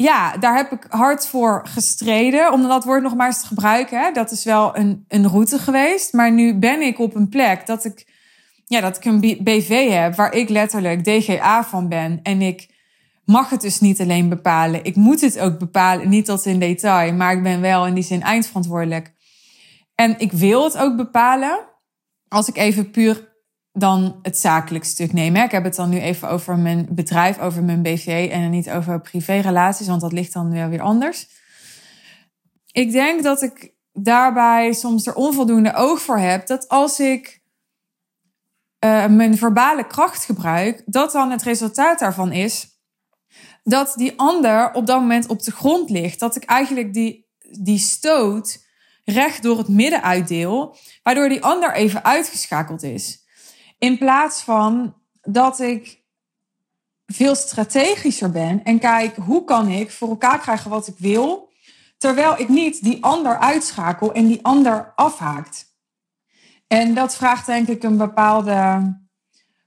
ja, 0.00 0.36
daar 0.36 0.56
heb 0.56 0.72
ik 0.72 0.86
hard 0.88 1.26
voor 1.26 1.62
gestreden. 1.64 2.52
Om 2.52 2.62
dat 2.62 2.84
woord 2.84 3.02
nog 3.02 3.14
maar 3.14 3.26
eens 3.26 3.40
te 3.40 3.46
gebruiken. 3.46 4.00
Hè. 4.00 4.12
Dat 4.12 4.30
is 4.30 4.44
wel 4.44 4.76
een, 4.76 5.04
een 5.08 5.28
route 5.28 5.58
geweest. 5.58 6.12
Maar 6.12 6.32
nu 6.32 6.54
ben 6.54 6.80
ik 6.80 6.98
op 6.98 7.14
een 7.14 7.28
plek 7.28 7.66
dat 7.66 7.84
ik, 7.84 8.06
ja, 8.64 8.80
dat 8.80 8.96
ik 8.96 9.04
een 9.04 9.20
BV 9.20 9.90
heb 9.90 10.14
waar 10.14 10.32
ik 10.32 10.48
letterlijk 10.48 11.04
DGA 11.04 11.64
van 11.64 11.88
ben. 11.88 12.20
En 12.22 12.42
ik 12.42 12.68
mag 13.24 13.50
het 13.50 13.60
dus 13.60 13.80
niet 13.80 14.00
alleen 14.00 14.28
bepalen. 14.28 14.84
Ik 14.84 14.96
moet 14.96 15.20
het 15.20 15.38
ook 15.38 15.58
bepalen, 15.58 16.08
niet 16.08 16.24
tot 16.24 16.46
in 16.46 16.58
detail, 16.58 17.12
maar 17.12 17.32
ik 17.32 17.42
ben 17.42 17.60
wel 17.60 17.86
in 17.86 17.94
die 17.94 18.04
zin 18.04 18.22
eindverantwoordelijk. 18.22 19.12
En 19.94 20.18
ik 20.18 20.32
wil 20.32 20.64
het 20.64 20.78
ook 20.78 20.96
bepalen. 20.96 21.58
Als 22.28 22.48
ik 22.48 22.56
even 22.56 22.90
puur 22.90 23.27
dan 23.78 24.18
het 24.22 24.38
zakelijk 24.38 24.84
stuk 24.84 25.12
neem. 25.12 25.36
Ik 25.36 25.50
heb 25.50 25.64
het 25.64 25.74
dan 25.74 25.88
nu 25.88 25.98
even 25.98 26.28
over 26.30 26.58
mijn 26.58 26.86
bedrijf, 26.90 27.38
over 27.38 27.62
mijn 27.62 27.82
BV 27.82 28.28
en 28.32 28.50
niet 28.50 28.70
over 28.70 29.00
privérelaties, 29.00 29.86
want 29.86 30.00
dat 30.00 30.12
ligt 30.12 30.32
dan 30.32 30.68
weer 30.70 30.80
anders. 30.80 31.28
Ik 32.72 32.92
denk 32.92 33.22
dat 33.22 33.42
ik 33.42 33.72
daarbij 33.92 34.72
soms 34.72 35.06
er 35.06 35.14
onvoldoende 35.14 35.74
oog 35.74 36.00
voor 36.00 36.18
heb 36.18 36.46
dat 36.46 36.68
als 36.68 37.00
ik 37.00 37.42
uh, 38.84 39.06
mijn 39.06 39.36
verbale 39.36 39.86
kracht 39.86 40.24
gebruik, 40.24 40.82
dat 40.86 41.12
dan 41.12 41.30
het 41.30 41.42
resultaat 41.42 41.98
daarvan 41.98 42.32
is 42.32 42.78
dat 43.68 43.92
die 43.96 44.12
ander 44.16 44.72
op 44.72 44.86
dat 44.86 45.00
moment 45.00 45.26
op 45.26 45.42
de 45.42 45.50
grond 45.50 45.90
ligt. 45.90 46.20
Dat 46.20 46.36
ik 46.36 46.44
eigenlijk 46.44 46.94
die, 46.94 47.26
die 47.60 47.78
stoot 47.78 48.66
recht 49.04 49.42
door 49.42 49.58
het 49.58 49.68
midden 49.68 50.02
uitdeel, 50.02 50.76
waardoor 51.02 51.28
die 51.28 51.42
ander 51.42 51.74
even 51.74 52.04
uitgeschakeld 52.04 52.82
is. 52.82 53.26
In 53.78 53.98
plaats 53.98 54.42
van 54.42 54.94
dat 55.20 55.60
ik 55.60 56.02
veel 57.06 57.34
strategischer 57.34 58.30
ben 58.30 58.64
en 58.64 58.78
kijk 58.78 59.16
hoe 59.16 59.44
kan 59.44 59.68
ik 59.68 59.90
voor 59.90 60.08
elkaar 60.08 60.38
krijgen 60.38 60.70
wat 60.70 60.86
ik 60.86 60.98
wil, 60.98 61.52
terwijl 61.98 62.38
ik 62.38 62.48
niet 62.48 62.82
die 62.82 63.04
ander 63.04 63.38
uitschakel 63.38 64.12
en 64.12 64.26
die 64.26 64.38
ander 64.42 64.92
afhaakt. 64.94 65.66
En 66.66 66.94
dat 66.94 67.16
vraagt 67.16 67.46
denk 67.46 67.68
ik 67.68 67.82
een 67.82 67.96
bepaalde 67.96 68.96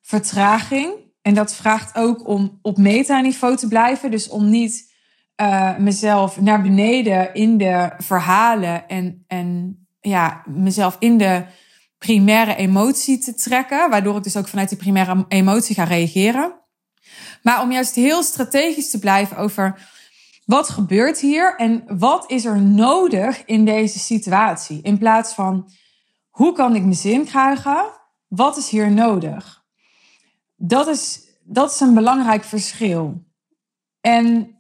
vertraging. 0.02 0.94
En 1.22 1.34
dat 1.34 1.54
vraagt 1.54 1.96
ook 1.96 2.28
om 2.28 2.60
op 2.62 2.78
metaniveau 2.78 3.56
te 3.56 3.68
blijven. 3.68 4.12
Dus 4.12 4.30
om 4.30 4.50
niet 4.50 4.94
uh, 5.42 5.78
mezelf 5.78 6.42
naar 6.42 6.62
beneden 6.62 7.34
in 7.34 7.58
de 7.58 7.92
verhalen 7.98 8.88
en, 8.88 9.24
en 9.28 9.80
ja, 10.00 10.44
mezelf 10.46 10.96
in 11.00 11.18
de 11.18 11.46
primaire 12.06 12.56
emotie 12.56 13.18
te 13.18 13.34
trekken. 13.34 13.90
Waardoor 13.90 14.18
ik 14.18 14.24
dus 14.24 14.38
ook 14.38 14.48
vanuit 14.48 14.70
die 14.70 14.78
primaire 14.78 15.26
emotie 15.28 15.76
ga 15.76 15.84
reageren. 15.84 16.54
Maar 17.44 17.62
om 17.62 17.72
juist 17.72 17.96
heel 17.96 18.24
strategisch 18.24 18.90
te 18.90 19.00
blijven 19.00 19.38
over 19.38 19.90
wat 20.46 20.70
gebeurt 20.70 21.20
hier 21.20 21.56
en 21.56 21.84
wat 21.88 22.32
is 22.32 22.46
er 22.46 22.62
nodig 22.62 23.46
in 23.46 23.66
deze 23.66 24.00
situatie. 24.00 24.80
In 24.82 24.98
plaats 24.98 25.34
van 25.34 25.72
hoe 26.30 26.54
kan 26.54 26.76
ik 26.76 26.82
mijn 26.82 26.96
zin 26.96 27.26
krijgen? 27.26 27.86
Wat 28.28 28.58
is 28.58 28.70
hier 28.70 28.92
nodig? 28.92 29.64
Dat 30.56 30.88
is, 30.88 31.20
dat 31.44 31.72
is 31.72 31.80
een 31.80 31.94
belangrijk 31.94 32.44
verschil. 32.44 33.24
En 34.00 34.58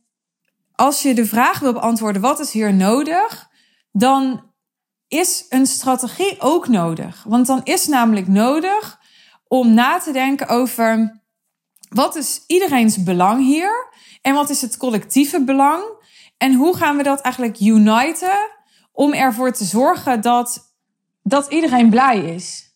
als 0.76 1.02
je 1.02 1.14
de 1.14 1.26
vraag 1.26 1.60
wil 1.60 1.74
beantwoorden, 1.74 2.22
wat 2.22 2.40
is 2.40 2.52
hier 2.52 2.74
nodig? 2.74 3.50
Dan 3.92 4.51
is 5.12 5.46
een 5.50 5.66
strategie 5.66 6.36
ook 6.40 6.68
nodig. 6.68 7.24
Want 7.28 7.48
dan 7.48 7.62
is 7.64 7.88
namelijk 7.88 8.28
nodig 8.28 9.00
om 9.48 9.74
na 9.74 10.00
te 10.00 10.12
denken 10.12 10.48
over 10.48 11.22
wat 11.90 12.16
is 12.16 12.44
iedereen's 12.48 13.04
belang 13.04 13.46
hier? 13.46 13.88
En 14.22 14.34
wat 14.34 14.50
is 14.50 14.62
het 14.62 14.78
collectieve 14.78 15.44
belang? 15.44 15.84
En 16.38 16.54
hoe 16.54 16.78
gaan 16.78 16.98
we 16.98 17.04
dat 17.04 17.22
eigenlijk 17.22 17.60
uniten 17.60 18.50
om 18.92 19.14
ervoor 19.14 19.52
te 19.52 19.64
zorgen 19.64 20.22
dat, 20.22 20.76
dat 21.24 21.52
iedereen 21.52 21.90
blij 21.90 22.20
is? 22.20 22.76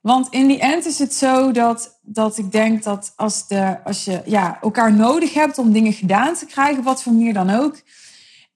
Want 0.00 0.28
in 0.28 0.46
die 0.46 0.60
end 0.60 0.86
is 0.86 0.98
het 0.98 1.14
zo 1.14 1.50
dat, 1.50 1.98
dat 2.02 2.38
ik 2.38 2.52
denk 2.52 2.82
dat 2.82 3.12
als, 3.16 3.46
de, 3.46 3.84
als 3.84 4.04
je 4.04 4.22
ja, 4.24 4.58
elkaar 4.60 4.92
nodig 4.92 5.34
hebt 5.34 5.58
om 5.58 5.72
dingen 5.72 5.92
gedaan 5.92 6.34
te 6.34 6.46
krijgen, 6.46 6.82
wat 6.82 7.02
voor 7.02 7.12
manier 7.12 7.32
dan 7.32 7.50
ook. 7.50 7.76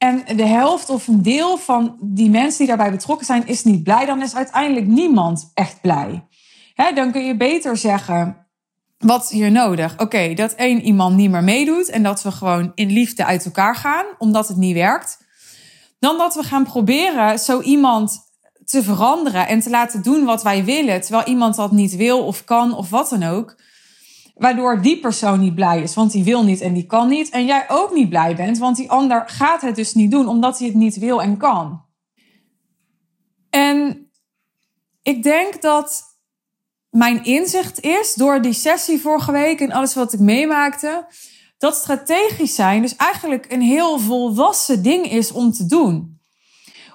En 0.02 0.36
de 0.36 0.46
helft 0.46 0.90
of 0.90 1.08
een 1.08 1.22
deel 1.22 1.56
van 1.56 1.96
die 2.00 2.30
mensen 2.30 2.58
die 2.58 2.66
daarbij 2.66 2.90
betrokken 2.90 3.26
zijn, 3.26 3.46
is 3.46 3.64
niet 3.64 3.82
blij. 3.82 4.06
Dan 4.06 4.22
is 4.22 4.34
uiteindelijk 4.34 4.86
niemand 4.86 5.50
echt 5.54 5.80
blij. 5.80 6.24
dan 6.94 7.12
kun 7.12 7.24
je 7.24 7.36
beter 7.36 7.76
zeggen, 7.76 8.46
wat 8.98 9.22
is 9.22 9.30
hier 9.30 9.50
nodig? 9.50 9.98
Oké, 9.98 10.34
dat 10.34 10.52
één 10.52 10.80
iemand 10.80 11.16
niet 11.16 11.30
meer 11.30 11.44
meedoet 11.44 11.88
en 11.88 12.02
dat 12.02 12.22
we 12.22 12.30
gewoon 12.30 12.72
in 12.74 12.90
liefde 12.90 13.24
uit 13.24 13.44
elkaar 13.44 13.76
gaan, 13.76 14.04
omdat 14.18 14.48
het 14.48 14.56
niet 14.56 14.74
werkt. 14.74 15.18
Dan 15.98 16.18
dat 16.18 16.34
we 16.34 16.42
gaan 16.42 16.64
proberen 16.64 17.38
zo 17.38 17.60
iemand 17.60 18.20
te 18.64 18.82
veranderen 18.82 19.48
en 19.48 19.60
te 19.60 19.70
laten 19.70 20.02
doen 20.02 20.24
wat 20.24 20.42
wij 20.42 20.64
willen, 20.64 21.00
terwijl 21.00 21.26
iemand 21.26 21.56
dat 21.56 21.72
niet 21.72 21.96
wil 21.96 22.24
of 22.24 22.44
kan 22.44 22.74
of 22.76 22.90
wat 22.90 23.08
dan 23.08 23.22
ook. 23.22 23.56
Waardoor 24.34 24.82
die 24.82 25.00
persoon 25.00 25.40
niet 25.40 25.54
blij 25.54 25.82
is, 25.82 25.94
want 25.94 26.12
die 26.12 26.24
wil 26.24 26.44
niet 26.44 26.60
en 26.60 26.72
die 26.72 26.86
kan 26.86 27.08
niet. 27.08 27.30
En 27.30 27.44
jij 27.44 27.64
ook 27.68 27.94
niet 27.94 28.08
blij 28.08 28.36
bent, 28.36 28.58
want 28.58 28.76
die 28.76 28.90
ander 28.90 29.22
gaat 29.26 29.62
het 29.62 29.76
dus 29.76 29.94
niet 29.94 30.10
doen, 30.10 30.28
omdat 30.28 30.58
hij 30.58 30.66
het 30.68 30.76
niet 30.76 30.98
wil 30.98 31.22
en 31.22 31.36
kan. 31.36 31.84
En 33.50 34.06
ik 35.02 35.22
denk 35.22 35.62
dat 35.62 36.02
mijn 36.90 37.24
inzicht 37.24 37.80
is, 37.80 38.14
door 38.14 38.42
die 38.42 38.52
sessie 38.52 39.00
vorige 39.00 39.32
week 39.32 39.60
en 39.60 39.72
alles 39.72 39.94
wat 39.94 40.12
ik 40.12 40.20
meemaakte, 40.20 41.06
dat 41.58 41.76
strategisch 41.76 42.54
zijn 42.54 42.82
dus 42.82 42.96
eigenlijk 42.96 43.52
een 43.52 43.60
heel 43.60 43.98
volwassen 43.98 44.82
ding 44.82 45.10
is 45.10 45.32
om 45.32 45.52
te 45.52 45.66
doen 45.66 46.20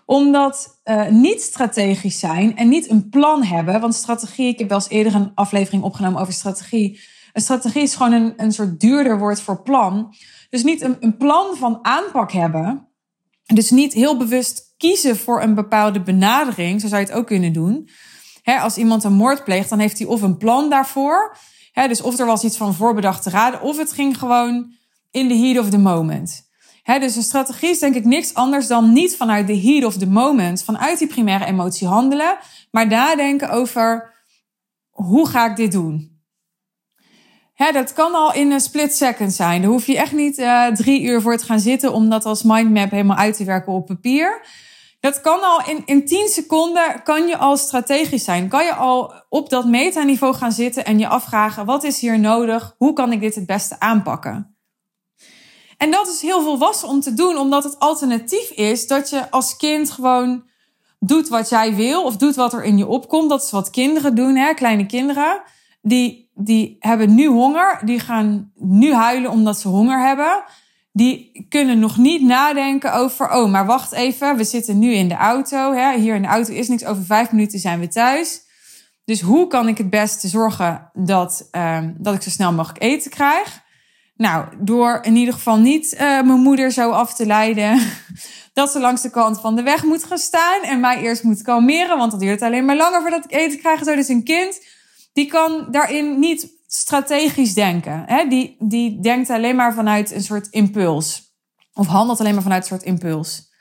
omdat 0.07 0.79
uh, 0.85 1.07
niet 1.07 1.41
strategisch 1.41 2.19
zijn 2.19 2.57
en 2.57 2.69
niet 2.69 2.89
een 2.89 3.09
plan 3.09 3.43
hebben. 3.43 3.79
Want 3.79 3.95
strategie, 3.95 4.47
ik 4.47 4.59
heb 4.59 4.69
wel 4.69 4.77
eens 4.77 4.89
eerder 4.89 5.15
een 5.15 5.31
aflevering 5.35 5.83
opgenomen 5.83 6.21
over 6.21 6.33
strategie. 6.33 6.99
Een 7.37 7.43
strategie 7.43 7.81
is 7.81 7.95
gewoon 7.95 8.11
een, 8.11 8.33
een 8.37 8.51
soort 8.51 8.79
duurder 8.79 9.19
woord 9.19 9.41
voor 9.41 9.61
plan. 9.61 10.15
Dus 10.49 10.63
niet 10.63 10.81
een, 10.81 10.97
een 10.99 11.17
plan 11.17 11.55
van 11.55 11.79
aanpak 11.81 12.31
hebben. 12.31 12.87
Dus 13.45 13.69
niet 13.69 13.93
heel 13.93 14.17
bewust 14.17 14.73
kiezen 14.77 15.17
voor 15.17 15.41
een 15.41 15.53
bepaalde 15.53 16.01
benadering. 16.01 16.81
Zo 16.81 16.87
zou 16.87 17.01
je 17.01 17.07
het 17.07 17.15
ook 17.15 17.27
kunnen 17.27 17.53
doen. 17.53 17.89
als 18.43 18.77
iemand 18.77 19.03
een 19.03 19.13
moord 19.13 19.43
pleegt, 19.43 19.69
dan 19.69 19.79
heeft 19.79 19.97
hij 19.97 20.07
of 20.07 20.21
een 20.21 20.37
plan 20.37 20.69
daarvoor. 20.69 21.37
dus 21.73 22.01
of 22.01 22.19
er 22.19 22.25
was 22.25 22.43
iets 22.43 22.57
van 22.57 22.73
voorbedacht 22.73 23.23
te 23.23 23.29
raden, 23.29 23.61
of 23.61 23.77
het 23.77 23.91
ging 23.91 24.17
gewoon 24.17 24.73
in 25.11 25.27
the 25.27 25.35
heat 25.35 25.57
of 25.57 25.69
the 25.69 25.77
moment 25.77 26.45
dus 26.95 27.15
een 27.15 27.23
strategie 27.23 27.69
is 27.69 27.79
denk 27.79 27.95
ik 27.95 28.05
niks 28.05 28.33
anders 28.33 28.67
dan 28.67 28.93
niet 28.93 29.15
vanuit 29.15 29.47
de 29.47 29.59
heat 29.59 29.83
of 29.83 29.97
the 29.97 30.09
moment, 30.09 30.63
vanuit 30.63 30.99
die 30.99 31.07
primaire 31.07 31.45
emotie 31.45 31.87
handelen, 31.87 32.37
maar 32.71 32.87
nadenken 32.87 33.49
over 33.49 34.13
hoe 34.89 35.27
ga 35.27 35.49
ik 35.49 35.55
dit 35.55 35.71
doen. 35.71 36.16
Dat 37.57 37.93
kan 37.93 38.13
al 38.13 38.33
in 38.33 38.51
een 38.51 38.59
split 38.59 38.95
second 38.95 39.33
zijn. 39.33 39.61
Daar 39.61 39.71
hoef 39.71 39.85
je 39.85 39.97
echt 39.97 40.11
niet 40.11 40.37
uh, 40.37 40.67
drie 40.67 41.01
uur 41.01 41.21
voor 41.21 41.37
te 41.37 41.45
gaan 41.45 41.59
zitten 41.59 41.93
om 41.93 42.09
dat 42.09 42.25
als 42.25 42.43
mindmap 42.43 42.91
helemaal 42.91 43.17
uit 43.17 43.37
te 43.37 43.43
werken 43.43 43.73
op 43.73 43.85
papier. 43.85 44.41
Dat 44.99 45.21
kan 45.21 45.43
al 45.43 45.61
in, 45.65 45.81
in 45.85 46.05
10 46.05 46.27
seconden 46.27 47.03
kan 47.03 47.27
je 47.27 47.37
al 47.37 47.57
strategisch 47.57 48.23
zijn. 48.23 48.47
Kan 48.47 48.65
je 48.65 48.73
al 48.73 49.13
op 49.29 49.49
dat 49.49 49.65
metaniveau 49.65 50.33
gaan 50.33 50.51
zitten 50.51 50.85
en 50.85 50.99
je 50.99 51.07
afvragen: 51.07 51.65
wat 51.65 51.83
is 51.83 51.99
hier 51.99 52.19
nodig? 52.19 52.75
Hoe 52.77 52.93
kan 52.93 53.11
ik 53.11 53.19
dit 53.19 53.35
het 53.35 53.45
beste 53.45 53.79
aanpakken? 53.79 54.57
En 55.77 55.91
dat 55.91 56.07
is 56.07 56.21
heel 56.21 56.41
volwassen 56.41 56.87
om 56.87 56.99
te 56.99 57.13
doen, 57.13 57.37
omdat 57.37 57.63
het 57.63 57.79
alternatief 57.79 58.49
is 58.49 58.87
dat 58.87 59.09
je 59.09 59.31
als 59.31 59.57
kind 59.57 59.91
gewoon 59.91 60.43
doet 60.99 61.27
wat 61.27 61.49
jij 61.49 61.75
wil 61.75 62.03
of 62.03 62.17
doet 62.17 62.35
wat 62.35 62.53
er 62.53 62.63
in 62.63 62.77
je 62.77 62.87
opkomt. 62.87 63.29
Dat 63.29 63.43
is 63.43 63.51
wat 63.51 63.69
kinderen 63.69 64.15
doen, 64.15 64.35
hè? 64.35 64.53
kleine 64.53 64.85
kinderen. 64.85 65.41
Die, 65.81 66.26
die 66.37 66.75
hebben 66.79 67.15
nu 67.15 67.27
honger, 67.27 67.81
die 67.85 67.99
gaan 67.99 68.51
nu 68.55 68.93
huilen 68.93 69.31
omdat 69.31 69.59
ze 69.59 69.67
honger 69.67 70.07
hebben. 70.07 70.43
Die 70.91 71.45
kunnen 71.49 71.79
nog 71.79 71.97
niet 71.97 72.21
nadenken 72.21 72.93
over, 72.93 73.31
oh, 73.31 73.51
maar 73.51 73.65
wacht 73.65 73.91
even, 73.91 74.37
we 74.37 74.43
zitten 74.43 74.79
nu 74.79 74.93
in 74.93 75.07
de 75.07 75.15
auto. 75.15 75.73
Hè? 75.73 75.97
Hier 75.97 76.15
in 76.15 76.21
de 76.21 76.27
auto 76.27 76.53
is 76.53 76.67
niks, 76.67 76.85
over 76.85 77.03
vijf 77.03 77.31
minuten 77.31 77.59
zijn 77.59 77.79
we 77.79 77.87
thuis. 77.87 78.41
Dus 79.05 79.21
hoe 79.21 79.47
kan 79.47 79.67
ik 79.67 79.77
het 79.77 79.89
beste 79.89 80.27
zorgen 80.27 80.91
dat, 80.93 81.49
uh, 81.51 81.79
dat 81.97 82.15
ik 82.15 82.21
zo 82.21 82.29
snel 82.29 82.53
mogelijk 82.53 82.83
eten 82.83 83.11
krijg? 83.11 83.65
Nou, 84.15 84.45
door 84.59 84.99
in 85.01 85.15
ieder 85.15 85.33
geval 85.33 85.57
niet 85.57 85.93
uh, 85.93 85.99
mijn 85.99 86.39
moeder 86.39 86.71
zo 86.71 86.89
af 86.89 87.13
te 87.13 87.25
leiden 87.25 87.81
dat 88.53 88.71
ze 88.71 88.79
langs 88.79 89.01
de 89.01 89.09
kant 89.09 89.39
van 89.39 89.55
de 89.55 89.63
weg 89.63 89.83
moet 89.83 90.03
gaan 90.03 90.17
staan 90.17 90.61
en 90.61 90.79
mij 90.79 91.01
eerst 91.01 91.23
moet 91.23 91.41
kalmeren, 91.41 91.97
want 91.97 92.11
dat 92.11 92.19
duurt 92.19 92.41
alleen 92.41 92.65
maar 92.65 92.75
langer 92.75 93.01
voordat 93.01 93.23
ik 93.23 93.31
eten 93.31 93.59
krijg. 93.59 93.83
Zo, 93.83 93.95
dus 93.95 94.07
een 94.07 94.23
kind 94.23 94.59
die 95.17 95.25
kan 95.27 95.67
daarin 95.71 96.19
niet 96.19 96.53
strategisch 96.67 97.53
denken. 97.53 98.03
Hè? 98.05 98.27
Die, 98.27 98.55
die 98.59 98.99
denkt 98.99 99.29
alleen 99.29 99.55
maar 99.55 99.73
vanuit 99.73 100.11
een 100.11 100.23
soort 100.23 100.47
impuls. 100.47 101.35
Of 101.73 101.87
handelt 101.87 102.19
alleen 102.19 102.33
maar 102.33 102.43
vanuit 102.43 102.61
een 102.61 102.67
soort 102.67 102.83
impuls. 102.83 103.51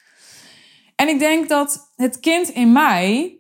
En 0.95 1.09
ik 1.09 1.19
denk 1.19 1.49
dat 1.49 1.93
het 1.95 2.21
kind 2.21 2.49
in 2.49 2.73
mij 2.73 3.39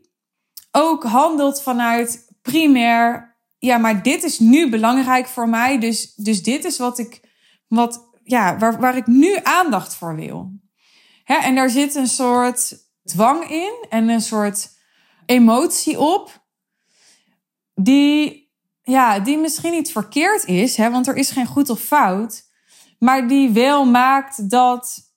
ook 0.70 1.05
handelt 1.05 1.62
vanuit 1.62 2.37
primair 2.42 3.37
ja, 3.59 3.79
maar 3.79 4.02
dit 4.02 4.22
is 4.22 4.38
nu 4.38 4.70
belangrijk 4.70 5.26
voor 5.26 5.48
mij. 5.48 5.79
Dus, 5.79 6.14
dus 6.14 6.42
dit 6.42 6.64
is 6.64 6.79
wat 6.79 6.98
ik, 6.98 7.20
wat, 7.68 8.11
ja, 8.22 8.59
waar, 8.59 8.81
waar 8.81 8.96
ik 8.96 9.07
nu 9.07 9.38
aandacht 9.42 9.94
voor 9.94 10.14
wil. 10.14 10.50
Hè, 11.24 11.35
en 11.35 11.55
daar 11.55 11.70
zit 11.70 11.94
een 11.94 12.07
soort 12.07 12.76
dwang 13.02 13.50
in 13.50 13.87
en 13.88 14.09
een 14.09 14.20
soort 14.20 14.68
emotie 15.26 15.98
op. 15.98 16.45
Die, 17.81 18.51
ja, 18.83 19.19
die 19.19 19.39
misschien 19.39 19.73
niet 19.73 19.93
verkeerd 19.93 20.45
is, 20.45 20.77
hè, 20.77 20.91
want 20.91 21.07
er 21.07 21.17
is 21.17 21.31
geen 21.31 21.47
goed 21.47 21.71
of 21.71 21.81
fout. 21.81 22.45
Maar 22.99 23.29
die 23.29 23.51
wel 23.51 23.85
maakt 23.85 24.51
dat, 24.51 25.12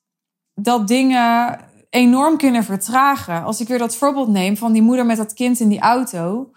dat 0.54 0.88
dingen 0.88 1.58
enorm 1.90 2.36
kunnen 2.36 2.64
vertragen. 2.64 3.44
Als 3.44 3.60
ik 3.60 3.68
weer 3.68 3.78
dat 3.78 3.96
voorbeeld 3.96 4.28
neem 4.28 4.56
van 4.56 4.72
die 4.72 4.82
moeder 4.82 5.06
met 5.06 5.16
dat 5.16 5.34
kind 5.34 5.60
in 5.60 5.68
die 5.68 5.80
auto 5.80 6.50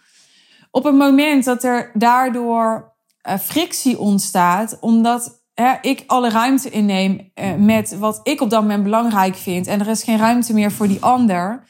op 0.75 0.83
het 0.83 0.95
moment 0.95 1.43
dat 1.43 1.63
er 1.63 1.91
daardoor 1.93 2.93
uh, 3.27 3.37
frictie 3.37 3.99
ontstaat, 3.99 4.77
omdat 4.79 5.41
ik 5.81 6.03
alle 6.07 6.29
ruimte 6.29 6.69
inneem 6.69 7.31
uh, 7.35 7.53
met 7.55 7.97
wat 7.97 8.19
ik 8.23 8.41
op 8.41 8.49
dat 8.49 8.61
moment 8.61 8.83
belangrijk 8.83 9.35
vind 9.35 9.67
en 9.67 9.79
er 9.79 9.87
is 9.87 10.03
geen 10.03 10.17
ruimte 10.17 10.53
meer 10.53 10.71
voor 10.71 10.87
die 10.87 11.01
ander, 11.03 11.67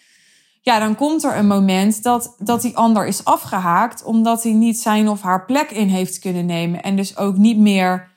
ja, 0.64 0.80
dan 0.80 0.96
komt 0.96 1.24
er 1.24 1.38
een 1.38 1.48
moment 1.48 2.04
dat, 2.04 2.36
dat 2.38 2.62
die 2.62 2.78
ander 2.78 3.08
is 3.08 3.26
afgehaakt 3.26 4.04
omdat 4.04 4.44
hij 4.44 4.54
niet 4.54 4.80
zijn 4.80 5.10
of 5.10 5.22
haar 5.22 5.46
plek 5.46 5.72
in 5.72 5.88
heeft 5.88 6.20
kunnen 6.20 6.46
nemen 6.46 6.84
en 6.84 6.96
dus 6.96 7.18
ook 7.18 7.38
niet 7.38 7.58
meer 7.58 8.12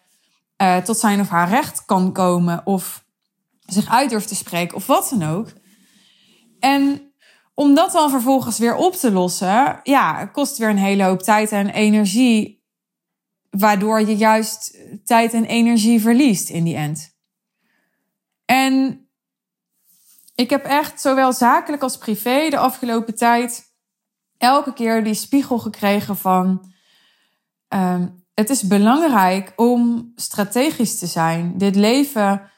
uh, 0.62 0.76
tot 0.76 0.98
zijn 0.98 1.20
of 1.20 1.28
haar 1.28 1.48
recht 1.48 1.84
kan 1.84 2.12
komen 2.12 2.66
of 2.66 3.04
zich 3.64 3.88
uit 3.88 4.10
durft 4.10 4.28
te 4.28 4.34
spreken 4.34 4.76
of 4.76 4.86
wat 4.86 5.08
dan 5.10 5.28
ook. 5.28 5.52
En 6.60 7.12
om 7.54 7.74
dat 7.74 7.92
dan 7.92 8.10
vervolgens 8.10 8.58
weer 8.58 8.76
op 8.76 8.94
te 8.94 9.12
lossen, 9.12 9.80
ja, 9.82 10.26
kost 10.26 10.58
weer 10.58 10.68
een 10.68 10.78
hele 10.78 11.02
hoop 11.02 11.22
tijd 11.22 11.52
en 11.52 11.68
energie. 11.68 12.64
Waardoor 13.50 14.00
je 14.00 14.16
juist 14.16 14.78
tijd 15.04 15.32
en 15.32 15.44
energie 15.44 16.00
verliest 16.00 16.48
in 16.48 16.64
die 16.64 16.76
end. 16.76 17.16
En 18.44 19.05
ik 20.36 20.50
heb 20.50 20.64
echt 20.64 21.00
zowel 21.00 21.32
zakelijk 21.32 21.82
als 21.82 21.98
privé 21.98 22.48
de 22.50 22.58
afgelopen 22.58 23.14
tijd 23.14 23.74
elke 24.38 24.72
keer 24.72 25.04
die 25.04 25.14
spiegel 25.14 25.58
gekregen 25.58 26.16
van. 26.16 26.72
Um, 27.68 28.24
het 28.34 28.50
is 28.50 28.62
belangrijk 28.62 29.52
om 29.56 30.12
strategisch 30.14 30.98
te 30.98 31.06
zijn. 31.06 31.58
Dit 31.58 31.76
leven 31.76 32.50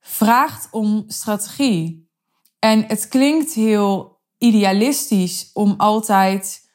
vraagt 0.00 0.68
om 0.70 1.04
strategie. 1.06 2.10
En 2.58 2.84
het 2.86 3.08
klinkt 3.08 3.52
heel 3.52 4.20
idealistisch 4.38 5.50
om 5.52 5.74
altijd 5.76 6.68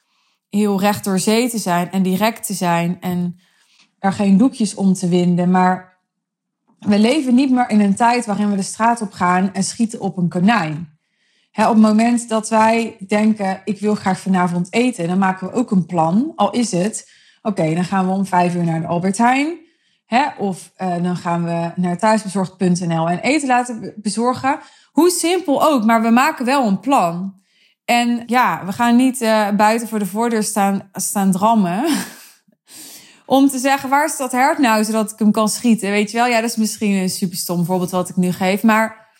heel 0.50 0.80
recht 0.80 1.04
door 1.04 1.20
zee 1.20 1.50
te 1.50 1.58
zijn 1.58 1.92
en 1.92 2.04
direct 2.04 2.46
te 2.46 2.54
zijn 2.54 3.02
en 3.02 3.40
er 4.00 4.14
geen 4.14 4.38
doekjes 4.38 4.76
om 4.76 4.94
te 4.94 5.10
winden. 5.10 5.52
Maar 5.52 5.95
we 6.80 7.00
leven 7.00 7.36
niet 7.36 7.52
meer 7.52 7.70
in 7.70 7.80
een 7.80 7.96
tijd 7.96 8.26
waarin 8.26 8.50
we 8.50 8.56
de 8.56 8.62
straat 8.62 9.02
op 9.02 9.12
gaan 9.12 9.54
en 9.54 9.64
schieten 9.64 10.00
op 10.00 10.18
een 10.18 10.30
konijn. 10.30 10.98
op 11.56 11.64
het 11.64 11.78
moment 11.78 12.30
dat 12.30 12.50
wij 12.50 12.96
denken, 13.08 13.62
ik 13.64 13.80
wil 13.80 13.96
graag 13.96 14.20
vanavond 14.20 14.74
eten, 14.74 15.08
dan 15.08 15.18
maken 15.18 15.48
we 15.48 15.54
ook 15.54 15.72
een 15.72 15.86
plan. 15.86 16.32
Al 16.36 16.52
is 16.52 16.72
het, 16.72 17.12
oké, 17.42 17.74
dan 17.74 17.84
gaan 17.84 18.06
we 18.06 18.12
om 18.12 18.26
vijf 18.26 18.56
uur 18.56 18.64
naar 18.64 18.82
de 18.82 18.88
Albert 18.88 19.18
Heijn. 19.18 19.58
of 20.38 20.72
uh, 20.78 21.04
dan 21.04 21.16
gaan 21.16 21.44
we 21.44 21.72
naar 21.76 21.98
thuisbezorgd.nl 21.98 23.10
en 23.10 23.20
eten 23.20 23.48
laten 23.48 23.94
bezorgen. 23.96 24.60
Hoe 24.92 25.10
simpel 25.10 25.64
ook, 25.64 25.86
maar 25.86 26.02
we 26.02 26.10
maken 26.10 26.46
wel 26.46 26.68
een 26.68 26.80
plan. 26.80 27.44
En 27.86 28.24
ja, 28.26 28.66
we 28.66 28.72
gaan 28.72 28.96
niet 28.96 29.22
uh, 29.22 29.50
buiten 29.50 29.88
voor 29.88 30.00
de 30.00 30.06
voordeur 30.06 30.44
staan, 30.44 30.90
staan 30.94 31.32
drammen. 31.32 31.86
om 33.26 33.50
te 33.50 33.58
zeggen, 33.58 33.90
waar 33.90 34.06
is 34.06 34.18
dat 34.18 34.32
hert 34.32 34.58
nou, 34.58 34.84
zodat 34.84 35.12
ik 35.12 35.20
hem 35.20 35.32
kan 35.32 35.50
schieten? 35.50 35.90
Weet 35.92 36.12
je 36.12 36.18
wel, 36.18 36.28
ja, 36.28 36.42
dat 36.42 36.50
is 36.50 36.56
misschien 36.56 36.92
een 36.92 37.10
super 37.10 37.38
stom 37.38 37.66
voorbeeld 37.66 37.92
wat 37.92 38.10
ik 38.10 38.16
nu 38.16 38.32
geef. 38.32 38.64
Maar 38.64 39.14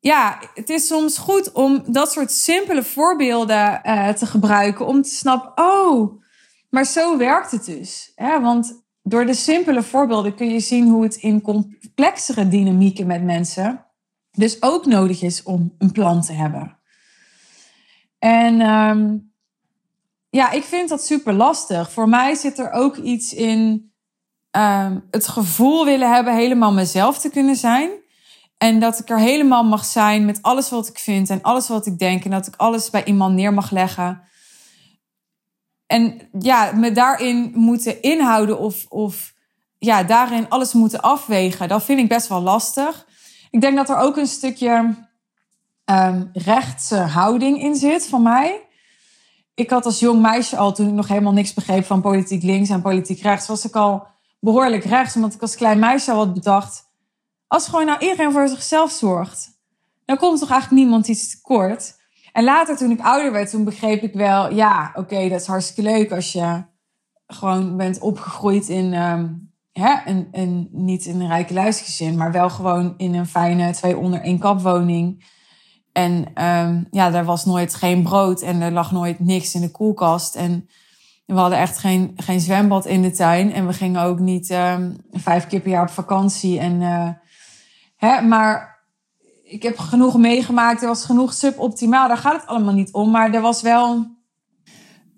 ja, 0.00 0.38
het 0.54 0.68
is 0.68 0.86
soms 0.86 1.18
goed 1.18 1.52
om 1.52 1.84
dat 1.86 2.12
soort 2.12 2.32
simpele 2.32 2.82
voorbeelden 2.82 3.80
uh, 3.84 4.08
te 4.08 4.26
gebruiken. 4.26 4.86
Om 4.86 5.02
te 5.02 5.14
snappen, 5.14 5.64
oh, 5.64 6.22
maar 6.70 6.84
zo 6.84 7.16
werkt 7.16 7.50
het 7.50 7.64
dus. 7.64 8.12
Hè? 8.14 8.40
Want 8.40 8.84
door 9.02 9.26
de 9.26 9.34
simpele 9.34 9.82
voorbeelden 9.82 10.34
kun 10.34 10.50
je 10.50 10.60
zien 10.60 10.88
hoe 10.88 11.02
het 11.02 11.16
in 11.16 11.40
complexere 11.40 12.48
dynamieken 12.48 13.06
met 13.06 13.22
mensen 13.22 13.86
dus 14.30 14.62
ook 14.62 14.86
nodig 14.86 15.22
is 15.22 15.42
om 15.42 15.74
een 15.78 15.92
plan 15.92 16.22
te 16.22 16.32
hebben. 16.32 16.78
En 18.18 18.60
um, 18.60 19.25
ja, 20.36 20.50
ik 20.50 20.64
vind 20.64 20.88
dat 20.88 21.04
super 21.04 21.32
lastig. 21.32 21.92
Voor 21.92 22.08
mij 22.08 22.34
zit 22.34 22.58
er 22.58 22.72
ook 22.72 22.96
iets 22.96 23.32
in 23.32 23.92
um, 24.50 25.06
het 25.10 25.28
gevoel 25.28 25.84
willen 25.84 26.12
hebben 26.12 26.34
helemaal 26.36 26.72
mezelf 26.72 27.18
te 27.18 27.30
kunnen 27.30 27.56
zijn. 27.56 27.90
En 28.58 28.80
dat 28.80 28.98
ik 28.98 29.10
er 29.10 29.18
helemaal 29.18 29.64
mag 29.64 29.84
zijn 29.84 30.24
met 30.24 30.42
alles 30.42 30.70
wat 30.70 30.88
ik 30.88 30.98
vind 30.98 31.30
en 31.30 31.42
alles 31.42 31.68
wat 31.68 31.86
ik 31.86 31.98
denk. 31.98 32.24
En 32.24 32.30
dat 32.30 32.46
ik 32.46 32.54
alles 32.56 32.90
bij 32.90 33.04
iemand 33.04 33.34
neer 33.34 33.54
mag 33.54 33.70
leggen. 33.70 34.22
En 35.86 36.28
ja, 36.38 36.72
me 36.74 36.92
daarin 36.92 37.52
moeten 37.54 38.02
inhouden 38.02 38.58
of, 38.58 38.86
of 38.88 39.34
ja, 39.78 40.02
daarin 40.02 40.48
alles 40.48 40.72
moeten 40.72 41.00
afwegen. 41.00 41.68
Dat 41.68 41.84
vind 41.84 42.00
ik 42.00 42.08
best 42.08 42.28
wel 42.28 42.40
lastig. 42.40 43.06
Ik 43.50 43.60
denk 43.60 43.76
dat 43.76 43.88
er 43.88 43.96
ook 43.96 44.16
een 44.16 44.26
stukje 44.26 44.94
um, 45.84 46.30
rechtse 46.32 46.96
houding 46.96 47.62
in 47.62 47.74
zit 47.74 48.08
van 48.08 48.22
mij 48.22 48.65
ik 49.56 49.70
had 49.70 49.84
als 49.84 50.00
jong 50.00 50.20
meisje 50.20 50.56
al, 50.56 50.72
toen 50.72 50.88
ik 50.88 50.92
nog 50.92 51.08
helemaal 51.08 51.32
niks 51.32 51.54
begreep 51.54 51.84
van 51.84 52.00
politiek 52.00 52.42
links 52.42 52.68
en 52.68 52.82
politiek 52.82 53.20
rechts, 53.20 53.46
was 53.46 53.64
ik 53.64 53.74
al 53.74 54.06
behoorlijk 54.40 54.84
rechts. 54.84 55.14
Omdat 55.14 55.34
ik 55.34 55.40
als 55.40 55.56
klein 55.56 55.78
meisje 55.78 56.10
al 56.12 56.16
had 56.16 56.34
bedacht, 56.34 56.90
als 57.46 57.68
gewoon 57.68 57.86
nou 57.86 57.98
iedereen 57.98 58.32
voor 58.32 58.48
zichzelf 58.48 58.90
zorgt, 58.90 59.60
dan 60.04 60.16
komt 60.16 60.38
toch 60.38 60.50
eigenlijk 60.50 60.82
niemand 60.82 61.08
iets 61.08 61.30
tekort. 61.30 61.96
En 62.32 62.44
later, 62.44 62.76
toen 62.76 62.90
ik 62.90 63.00
ouder 63.00 63.32
werd, 63.32 63.50
toen 63.50 63.64
begreep 63.64 64.02
ik 64.02 64.12
wel, 64.12 64.52
ja, 64.52 64.92
oké, 64.94 65.28
dat 65.28 65.40
is 65.40 65.46
hartstikke 65.46 65.90
leuk 65.90 66.12
als 66.12 66.32
je 66.32 66.64
gewoon 67.26 67.76
bent 67.76 67.98
opgegroeid 67.98 68.68
in, 68.68 68.94
um, 68.94 69.52
hè, 69.72 69.94
een, 70.04 70.28
een, 70.32 70.68
niet 70.72 71.04
in 71.04 71.20
een 71.20 71.28
rijke 71.28 71.54
luisgezin, 71.54 72.16
maar 72.16 72.32
wel 72.32 72.50
gewoon 72.50 72.94
in 72.96 73.14
een 73.14 73.26
fijne 73.26 73.72
twee 73.72 73.96
onder 73.96 74.20
één 74.20 74.38
kap 74.38 74.60
woning 74.60 75.24
en 75.96 76.44
um, 76.44 76.86
ja, 76.90 77.12
er 77.12 77.24
was 77.24 77.44
nooit 77.44 77.74
geen 77.74 78.02
brood 78.02 78.40
en 78.40 78.60
er 78.60 78.72
lag 78.72 78.92
nooit 78.92 79.20
niks 79.20 79.54
in 79.54 79.60
de 79.60 79.70
koelkast. 79.70 80.34
En 80.34 80.68
we 81.26 81.34
hadden 81.34 81.58
echt 81.58 81.78
geen, 81.78 82.12
geen 82.16 82.40
zwembad 82.40 82.86
in 82.86 83.02
de 83.02 83.10
tuin. 83.10 83.52
En 83.52 83.66
we 83.66 83.72
gingen 83.72 84.02
ook 84.02 84.18
niet 84.18 84.50
um, 84.50 84.96
vijf 85.12 85.46
keer 85.46 85.60
per 85.60 85.70
jaar 85.70 85.82
op 85.82 85.90
vakantie. 85.90 86.58
En, 86.58 86.80
uh, 86.80 87.08
hè, 87.96 88.20
maar 88.20 88.78
ik 89.44 89.62
heb 89.62 89.78
genoeg 89.78 90.16
meegemaakt. 90.16 90.82
Er 90.82 90.88
was 90.88 91.04
genoeg 91.04 91.32
suboptimaal. 91.32 92.08
Daar 92.08 92.16
gaat 92.16 92.40
het 92.40 92.46
allemaal 92.46 92.74
niet 92.74 92.92
om. 92.92 93.10
Maar 93.10 93.34
er 93.34 93.40
was 93.40 93.62
wel. 93.62 94.06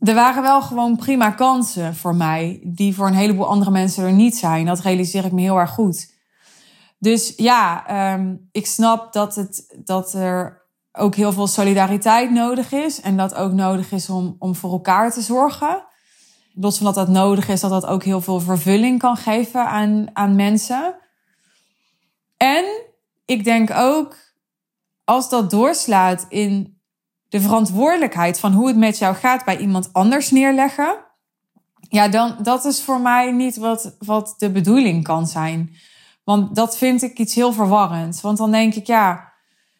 Er 0.00 0.14
waren 0.14 0.42
wel 0.42 0.62
gewoon 0.62 0.96
prima 0.96 1.30
kansen 1.30 1.94
voor 1.94 2.14
mij. 2.14 2.60
Die 2.64 2.94
voor 2.94 3.06
een 3.06 3.14
heleboel 3.14 3.48
andere 3.48 3.70
mensen 3.70 4.04
er 4.04 4.12
niet 4.12 4.36
zijn. 4.36 4.66
Dat 4.66 4.80
realiseer 4.80 5.24
ik 5.24 5.32
me 5.32 5.40
heel 5.40 5.58
erg 5.58 5.70
goed. 5.70 6.16
Dus 6.98 7.32
ja, 7.36 7.84
um, 8.14 8.48
ik 8.52 8.66
snap 8.66 9.12
dat, 9.12 9.34
het, 9.34 9.80
dat 9.84 10.12
er 10.12 10.57
ook 10.98 11.14
heel 11.14 11.32
veel 11.32 11.46
solidariteit 11.46 12.30
nodig 12.30 12.72
is. 12.72 13.00
En 13.00 13.16
dat 13.16 13.34
ook 13.34 13.52
nodig 13.52 13.92
is 13.92 14.10
om, 14.10 14.36
om 14.38 14.54
voor 14.54 14.72
elkaar 14.72 15.12
te 15.12 15.20
zorgen. 15.20 15.84
Los 16.54 16.76
van 16.76 16.86
dat 16.86 16.94
dat 16.94 17.08
nodig 17.08 17.48
is, 17.48 17.60
dat 17.60 17.70
dat 17.70 17.86
ook 17.86 18.04
heel 18.04 18.20
veel 18.20 18.40
vervulling 18.40 18.98
kan 18.98 19.16
geven 19.16 19.66
aan, 19.66 20.06
aan 20.12 20.36
mensen. 20.36 20.94
En 22.36 22.64
ik 23.24 23.44
denk 23.44 23.70
ook, 23.70 24.16
als 25.04 25.28
dat 25.28 25.50
doorslaat 25.50 26.26
in 26.28 26.80
de 27.28 27.40
verantwoordelijkheid 27.40 28.40
van 28.40 28.52
hoe 28.52 28.66
het 28.66 28.76
met 28.76 28.98
jou 28.98 29.14
gaat 29.14 29.44
bij 29.44 29.58
iemand 29.58 29.92
anders 29.92 30.30
neerleggen. 30.30 30.96
Ja, 31.80 32.08
dan 32.08 32.36
dat 32.42 32.64
is 32.64 32.82
voor 32.82 33.00
mij 33.00 33.32
niet 33.32 33.56
wat, 33.56 33.96
wat 33.98 34.34
de 34.38 34.50
bedoeling 34.50 35.04
kan 35.04 35.26
zijn. 35.26 35.74
Want 36.24 36.54
dat 36.54 36.76
vind 36.76 37.02
ik 37.02 37.18
iets 37.18 37.34
heel 37.34 37.52
verwarrend. 37.52 38.20
Want 38.20 38.38
dan 38.38 38.50
denk 38.50 38.74
ik, 38.74 38.86
ja, 38.86 39.27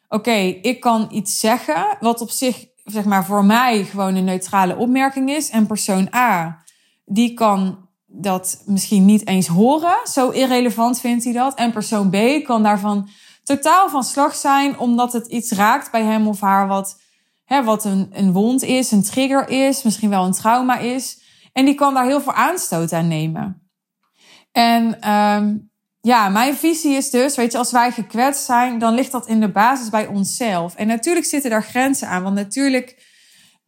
oké, 0.09 0.37
ik 0.63 0.81
kan 0.81 1.09
iets 1.11 1.41
zeggen 1.41 1.97
wat 2.01 2.21
op 2.21 2.31
zich, 2.31 2.67
zeg 2.85 3.05
maar, 3.05 3.25
voor 3.25 3.45
mij 3.45 3.85
gewoon 3.85 4.15
een 4.15 4.25
neutrale 4.25 4.77
opmerking 4.77 5.31
is. 5.31 5.51
En 5.51 5.67
persoon 5.67 6.15
A, 6.15 6.63
die 7.05 7.35
kan 7.35 7.89
dat 8.07 8.63
misschien 8.67 9.05
niet 9.05 9.27
eens 9.27 9.47
horen. 9.47 9.97
Zo 10.05 10.31
irrelevant 10.31 11.01
vindt 11.01 11.25
hij 11.25 11.33
dat. 11.33 11.55
En 11.55 11.73
persoon 11.73 12.11
B 12.11 12.45
kan 12.45 12.63
daarvan 12.63 13.09
totaal 13.43 13.89
van 13.89 14.05
slag 14.05 14.35
zijn, 14.35 14.79
omdat 14.79 15.13
het 15.13 15.27
iets 15.27 15.53
raakt 15.53 15.91
bij 15.91 16.03
hem 16.03 16.29
of 16.29 16.41
haar 16.41 16.67
wat, 16.67 17.01
hè, 17.45 17.65
wat 17.65 17.85
een, 17.85 18.09
een 18.13 18.33
wond 18.33 18.63
is, 18.63 18.91
een 18.91 19.03
trigger 19.03 19.49
is, 19.49 19.83
misschien 19.83 20.11
wel 20.11 20.25
een 20.25 20.33
trauma 20.33 20.79
is. 20.79 21.21
En 21.53 21.65
die 21.65 21.75
kan 21.75 21.95
daar 21.95 22.05
heel 22.05 22.21
veel 22.21 22.33
aanstoot 22.33 22.93
aan 22.93 23.09
nemen. 23.09 23.71
En 24.53 25.13
um, 25.13 25.68
ja, 26.01 26.29
mijn 26.29 26.57
visie 26.57 26.97
is 26.97 27.11
dus, 27.11 27.37
weet 27.37 27.53
je, 27.53 27.59
als 27.59 27.73
wij 27.73 27.93
gekwetst 27.93 28.45
zijn, 28.45 28.79
dan 28.79 28.95
ligt 28.95 29.13
dat 29.13 29.27
in 29.27 29.41
de 29.41 29.51
basis 29.51 29.89
bij 29.89 30.07
onszelf. 30.07 30.75
En 30.75 30.87
natuurlijk 30.87 31.27
zitten 31.27 31.51
daar 31.51 31.65
grenzen 31.65 32.09
aan, 32.09 32.23
want 32.23 32.35
natuurlijk 32.35 33.07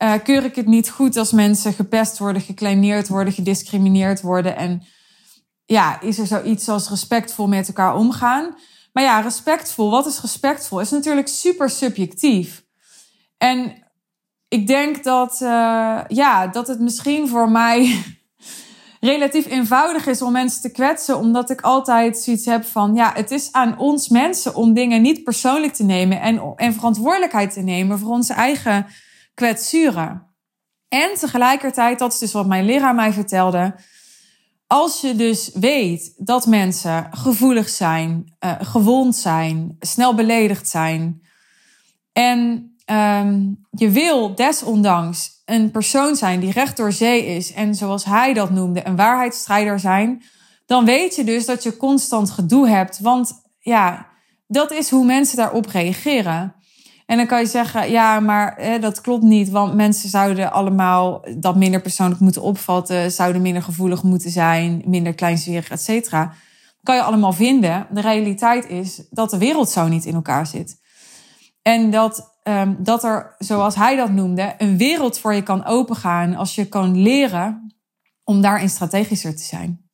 uh, 0.03 0.13
keur 0.25 0.45
ik 0.45 0.55
het 0.55 0.67
niet 0.67 0.91
goed 0.91 1.17
als 1.17 1.33
mensen 1.33 1.73
gepest 1.73 2.19
worden, 2.19 2.43
gekleineerd 2.43 3.09
worden, 3.09 3.33
gediscrimineerd 3.33 4.21
worden. 4.21 4.57
En 4.57 4.83
ja, 5.65 6.01
is 6.01 6.19
er 6.19 6.27
zoiets 6.27 6.69
als 6.69 6.89
respectvol 6.89 7.49
met 7.49 7.69
elkaar 7.69 7.95
omgaan. 7.95 8.55
Maar 8.93 9.05
ja, 9.05 9.21
respectvol, 9.21 9.91
wat 9.91 10.07
is 10.07 10.21
respectvol? 10.21 10.81
Is 10.81 10.91
natuurlijk 10.91 11.29
super 11.29 11.71
subjectief. 11.71 12.65
En 13.39 13.87
ik 14.49 14.67
denk 14.67 15.05
dat, 15.05 15.41
uh, 15.43 16.01
ja, 16.09 16.47
dat 16.47 16.69
het 16.69 16.81
misschien 16.81 17.29
voor 17.29 17.51
mij 17.51 18.03
relatief 19.01 19.47
eenvoudig 19.47 20.07
is 20.07 20.23
om 20.23 20.33
mensen 20.33 20.63
te 20.63 20.71
kwetsen, 20.71 21.19
omdat 21.19 21.51
ik 21.51 21.61
altijd 21.61 22.19
zoiets 22.19 22.45
heb 22.45 22.65
van, 22.65 22.95
ja, 22.95 23.13
het 23.15 23.31
is 23.31 23.53
aan 23.53 23.79
ons 23.79 24.09
mensen 24.09 24.55
om 24.55 24.75
dingen 24.75 25.03
niet 25.03 25.25
persoonlijk 25.25 25.73
te 25.73 25.85
nemen 25.85 26.21
en, 26.21 26.55
en 26.57 26.75
verantwoordelijkheid 26.75 27.53
te 27.53 27.61
nemen 27.61 27.99
voor 27.99 28.11
onze 28.11 28.33
eigen 28.33 28.87
kwetsuren. 29.35 30.29
En 30.89 31.15
tegelijkertijd, 31.19 31.99
dat 31.99 32.13
is 32.13 32.19
dus 32.19 32.33
wat 32.33 32.47
mijn 32.47 32.65
leraar 32.65 32.95
mij 32.95 33.13
vertelde, 33.13 33.75
als 34.67 35.01
je 35.01 35.17
dus 35.17 35.51
weet 35.55 36.15
dat 36.17 36.47
mensen 36.47 37.09
gevoelig 37.11 37.69
zijn, 37.69 38.37
uh, 38.41 38.53
gewond 38.61 39.17
zijn, 39.17 39.77
snel 39.81 40.15
beledigd 40.15 40.69
zijn 40.69 41.23
en 42.13 42.70
um, 42.91 43.67
je 43.71 43.91
wil 43.91 44.35
desondanks 44.35 45.43
een 45.45 45.71
persoon 45.71 46.17
zijn 46.17 46.41
die 46.41 46.53
recht 46.53 46.77
door 46.77 46.93
zee 46.93 47.27
is 47.27 47.53
en 47.53 47.75
zoals 47.75 48.05
hij 48.05 48.33
dat 48.33 48.51
noemde, 48.51 48.87
een 48.87 48.97
waarheidsstrijder 48.97 49.81
zijn, 49.81 50.23
dan 50.67 50.85
weet 50.85 51.15
je 51.15 51.25
dus 51.25 51.47
dat 51.47 51.63
je 51.63 51.77
constant 51.77 52.31
gedoe 52.31 52.69
hebt. 52.69 52.99
Want 53.01 53.33
ja, 53.59 54.07
dat 54.47 54.73
is 54.73 54.91
hoe 54.91 55.05
mensen 55.05 55.37
daarop 55.37 55.67
reageren. 55.67 56.55
En 57.07 57.17
dan 57.17 57.27
kan 57.27 57.41
je 57.41 57.47
zeggen, 57.47 57.91
ja, 57.91 58.21
maar 58.21 58.79
dat 58.81 59.01
klopt 59.01 59.23
niet, 59.23 59.49
want 59.49 59.75
mensen 59.75 60.09
zouden 60.09 60.53
allemaal 60.53 61.25
dat 61.37 61.57
minder 61.57 61.81
persoonlijk 61.81 62.21
moeten 62.21 62.43
opvatten, 62.43 63.13
zouden 63.13 63.43
minder 63.43 63.63
gevoelig 63.63 64.03
moeten 64.03 64.31
zijn, 64.31 64.83
minder 64.87 65.15
kleinzerig, 65.15 65.71
et 65.71 65.83
cetera. 65.83 66.33
Kan 66.83 66.95
je 66.95 67.03
allemaal 67.03 67.33
vinden. 67.33 67.87
De 67.91 68.01
realiteit 68.01 68.69
is 68.69 69.03
dat 69.11 69.31
de 69.31 69.39
wereld 69.39 69.71
zo 69.71 69.89
niet 69.89 70.05
in 70.05 70.15
elkaar 70.15 70.47
zit. 70.47 70.79
En 71.63 71.91
dat, 71.91 72.30
um, 72.43 72.77
dat 72.79 73.05
er, 73.05 73.35
zoals 73.39 73.75
hij 73.75 73.97
dat 73.97 74.11
noemde, 74.11 74.55
een 74.59 74.77
wereld 74.77 75.19
voor 75.19 75.35
je 75.35 75.43
kan 75.43 75.65
opengaan 75.65 76.35
als 76.35 76.55
je 76.55 76.69
kan 76.69 77.03
leren 77.03 77.75
om 78.25 78.41
daarin 78.41 78.69
strategischer 78.69 79.37
te 79.37 79.43
zijn. 79.43 79.89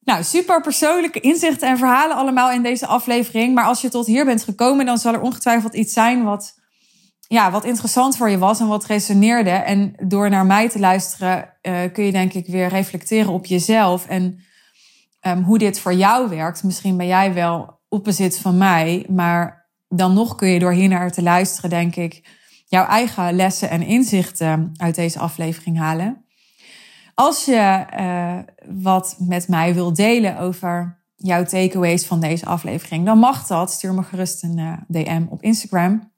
Nou, 0.00 0.22
super 0.22 0.60
persoonlijke 0.60 1.20
inzichten 1.20 1.68
en 1.68 1.78
verhalen 1.78 2.16
allemaal 2.16 2.52
in 2.52 2.62
deze 2.62 2.86
aflevering. 2.86 3.54
Maar 3.54 3.64
als 3.64 3.80
je 3.80 3.88
tot 3.88 4.06
hier 4.06 4.24
bent 4.24 4.44
gekomen, 4.44 4.86
dan 4.86 4.98
zal 4.98 5.14
er 5.14 5.20
ongetwijfeld 5.20 5.74
iets 5.74 5.92
zijn 5.92 6.24
wat, 6.24 6.54
ja, 7.20 7.50
wat 7.50 7.64
interessant 7.64 8.16
voor 8.16 8.30
je 8.30 8.38
was 8.38 8.60
en 8.60 8.66
wat 8.66 8.84
resoneerde. 8.84 9.50
En 9.50 9.92
door 10.06 10.30
naar 10.30 10.46
mij 10.46 10.68
te 10.68 10.78
luisteren, 10.78 11.56
uh, 11.62 11.78
kun 11.92 12.04
je 12.04 12.12
denk 12.12 12.32
ik 12.32 12.46
weer 12.46 12.68
reflecteren 12.68 13.32
op 13.32 13.46
jezelf 13.46 14.06
en 14.06 14.40
um, 15.26 15.42
hoe 15.42 15.58
dit 15.58 15.80
voor 15.80 15.94
jou 15.94 16.28
werkt. 16.28 16.62
Misschien 16.62 16.96
ben 16.96 17.06
jij 17.06 17.34
wel 17.34 17.80
opposite 17.88 18.40
van 18.40 18.58
mij, 18.58 19.06
maar 19.08 19.59
dan 19.94 20.14
nog 20.14 20.34
kun 20.34 20.48
je 20.48 20.58
door 20.58 20.72
hier 20.72 20.88
naar 20.88 21.12
te 21.12 21.22
luisteren, 21.22 21.70
denk 21.70 21.96
ik, 21.96 22.22
jouw 22.66 22.86
eigen 22.86 23.34
lessen 23.36 23.70
en 23.70 23.82
inzichten 23.82 24.72
uit 24.76 24.94
deze 24.94 25.18
aflevering 25.18 25.78
halen. 25.78 26.24
Als 27.14 27.44
je 27.44 27.86
uh, 27.98 28.38
wat 28.82 29.16
met 29.18 29.48
mij 29.48 29.74
wilt 29.74 29.96
delen 29.96 30.38
over 30.38 31.02
jouw 31.16 31.44
takeaways 31.44 32.06
van 32.06 32.20
deze 32.20 32.46
aflevering, 32.46 33.04
dan 33.06 33.18
mag 33.18 33.46
dat. 33.46 33.70
Stuur 33.70 33.94
me 33.94 34.02
gerust 34.02 34.42
een 34.42 34.58
uh, 34.58 34.72
DM 34.88 35.22
op 35.28 35.42
Instagram. 35.42 36.12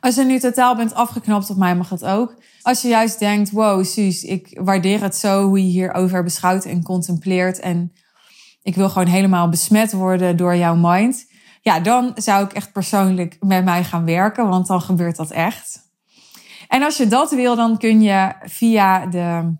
Als 0.00 0.14
je 0.14 0.24
nu 0.24 0.38
totaal 0.38 0.76
bent 0.76 0.94
afgeknapt 0.94 1.50
op 1.50 1.56
mij, 1.56 1.76
mag 1.76 1.88
dat 1.88 2.04
ook. 2.04 2.36
Als 2.62 2.82
je 2.82 2.88
juist 2.88 3.18
denkt, 3.18 3.50
wow, 3.50 3.84
Suus, 3.84 4.24
ik 4.24 4.60
waardeer 4.60 5.02
het 5.02 5.16
zo 5.16 5.46
hoe 5.46 5.58
je 5.58 5.70
hierover 5.70 6.22
beschouwt 6.22 6.64
en 6.64 6.82
contempleert. 6.82 7.60
En 7.60 7.92
ik 8.62 8.74
wil 8.74 8.88
gewoon 8.88 9.08
helemaal 9.08 9.48
besmet 9.48 9.92
worden 9.92 10.36
door 10.36 10.56
jouw 10.56 10.74
mind. 10.74 11.30
Ja, 11.62 11.80
dan 11.80 12.12
zou 12.14 12.44
ik 12.44 12.52
echt 12.52 12.72
persoonlijk 12.72 13.36
met 13.40 13.64
mij 13.64 13.84
gaan 13.84 14.04
werken, 14.04 14.48
want 14.48 14.66
dan 14.66 14.80
gebeurt 14.80 15.16
dat 15.16 15.30
echt. 15.30 15.90
En 16.68 16.82
als 16.82 16.96
je 16.96 17.06
dat 17.06 17.30
wil, 17.30 17.56
dan 17.56 17.78
kun 17.78 18.02
je 18.02 18.32
via 18.44 19.06
de 19.06 19.54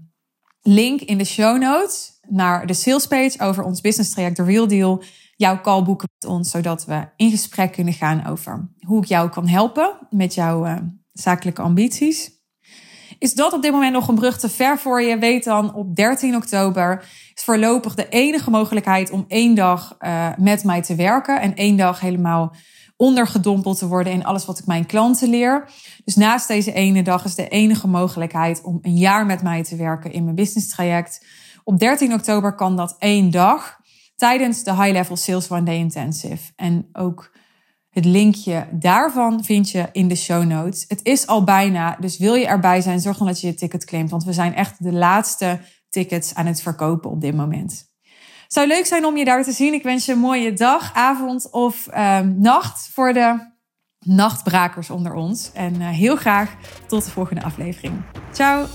link 0.63 1.01
in 1.01 1.19
de 1.19 1.25
show 1.25 1.59
notes 1.59 2.11
naar 2.29 2.67
de 2.67 2.75
salespage 2.75 3.41
over 3.41 3.65
ons 3.65 3.81
business 3.81 4.11
traject 4.11 4.37
The 4.37 4.45
Real 4.45 4.67
Deal 4.67 5.03
jouw 5.37 5.61
call 5.61 5.83
boeken 5.83 6.09
met 6.19 6.31
ons, 6.31 6.51
zodat 6.51 6.85
we 6.85 7.09
in 7.17 7.31
gesprek 7.31 7.73
kunnen 7.73 7.93
gaan 7.93 8.27
over 8.27 8.69
hoe 8.87 9.03
ik 9.03 9.09
jou 9.09 9.31
kan 9.31 9.49
helpen 9.49 9.99
met 10.11 10.35
jouw 10.35 10.67
uh, 10.67 10.77
zakelijke 11.13 11.63
ambities. 11.63 12.42
Is 13.23 13.35
dat 13.35 13.53
op 13.53 13.63
dit 13.63 13.73
moment 13.73 13.93
nog 13.93 14.09
een 14.09 14.15
brug 14.15 14.39
te 14.39 14.49
ver 14.49 14.79
voor 14.79 15.03
je? 15.03 15.19
Weet 15.19 15.45
dan, 15.45 15.75
op 15.75 15.97
13 15.97 16.37
oktober 16.37 17.05
is 17.35 17.45
voorlopig 17.45 17.95
de 17.95 18.09
enige 18.09 18.51
mogelijkheid 18.51 19.11
om 19.11 19.25
één 19.29 19.55
dag 19.55 19.97
uh, 20.01 20.29
met 20.37 20.65
mij 20.65 20.83
te 20.83 20.95
werken 20.95 21.41
en 21.41 21.55
één 21.55 21.77
dag 21.77 22.01
helemaal 22.01 22.55
ondergedompeld 22.97 23.79
te 23.79 23.89
worden 23.89 24.13
in 24.13 24.25
alles 24.25 24.45
wat 24.45 24.59
ik 24.59 24.67
mijn 24.67 24.87
klanten 24.87 25.29
leer. 25.29 25.71
Dus 26.05 26.17
naast 26.17 26.49
deze 26.49 26.73
ene 26.73 27.03
dag 27.03 27.25
is 27.25 27.35
de 27.35 27.49
enige 27.49 27.89
mogelijkheid 27.89 28.63
om 28.63 28.79
een 28.83 28.97
jaar 28.97 29.27
met 29.27 29.43
mij 29.43 29.63
te 29.63 29.77
werken 29.77 30.13
in 30.13 30.25
mijn 30.25 30.37
business 30.37 30.69
traject. 30.69 31.27
Op 31.65 31.79
13 31.79 32.13
oktober 32.13 32.55
kan 32.55 32.77
dat 32.77 32.97
één 32.99 33.31
dag 33.31 33.81
tijdens 34.17 34.63
de 34.63 34.75
High 34.75 34.93
Level 34.93 35.17
Sales 35.17 35.51
One 35.51 35.63
Day 35.63 35.77
Intensive. 35.77 36.53
En 36.57 36.89
ook 36.93 37.32
het 37.93 38.05
linkje 38.05 38.67
daarvan 38.71 39.45
vind 39.45 39.71
je 39.71 39.89
in 39.93 40.09
de 40.09 40.15
show 40.15 40.45
notes. 40.45 40.85
Het 40.89 41.01
is 41.03 41.27
al 41.27 41.45
bijna, 41.45 41.97
dus 42.01 42.19
wil 42.19 42.35
je 42.35 42.47
erbij 42.47 42.81
zijn, 42.81 43.01
zorg 43.01 43.19
dan 43.19 43.27
dat 43.27 43.41
je 43.41 43.47
je 43.47 43.55
ticket 43.55 43.85
claimt. 43.85 44.11
Want 44.11 44.25
we 44.25 44.33
zijn 44.33 44.55
echt 44.55 44.83
de 44.83 44.93
laatste 44.93 45.61
tickets 45.89 46.35
aan 46.35 46.47
het 46.47 46.63
verkopen 46.63 47.11
op 47.11 47.21
dit 47.21 47.37
moment. 47.37 47.91
Zou 48.49 48.67
leuk 48.67 48.87
zijn 48.87 49.05
om 49.05 49.17
je 49.17 49.25
daar 49.25 49.45
te 49.45 49.53
zien. 49.53 49.73
Ik 49.73 49.83
wens 49.83 50.07
je 50.07 50.13
een 50.13 50.19
mooie 50.19 50.53
dag, 50.53 50.95
avond 50.95 51.51
of 51.51 51.89
um, 51.97 52.39
nacht 52.39 52.89
voor 52.93 53.13
de 53.13 53.51
nachtbrakers 53.99 54.91
onder 54.91 55.15
ons. 55.15 55.51
En 55.53 55.75
uh, 55.75 55.89
heel 55.89 56.17
graag 56.17 56.57
tot 56.87 57.05
de 57.05 57.11
volgende 57.11 57.43
aflevering. 57.43 58.03
Ciao! 58.33 58.67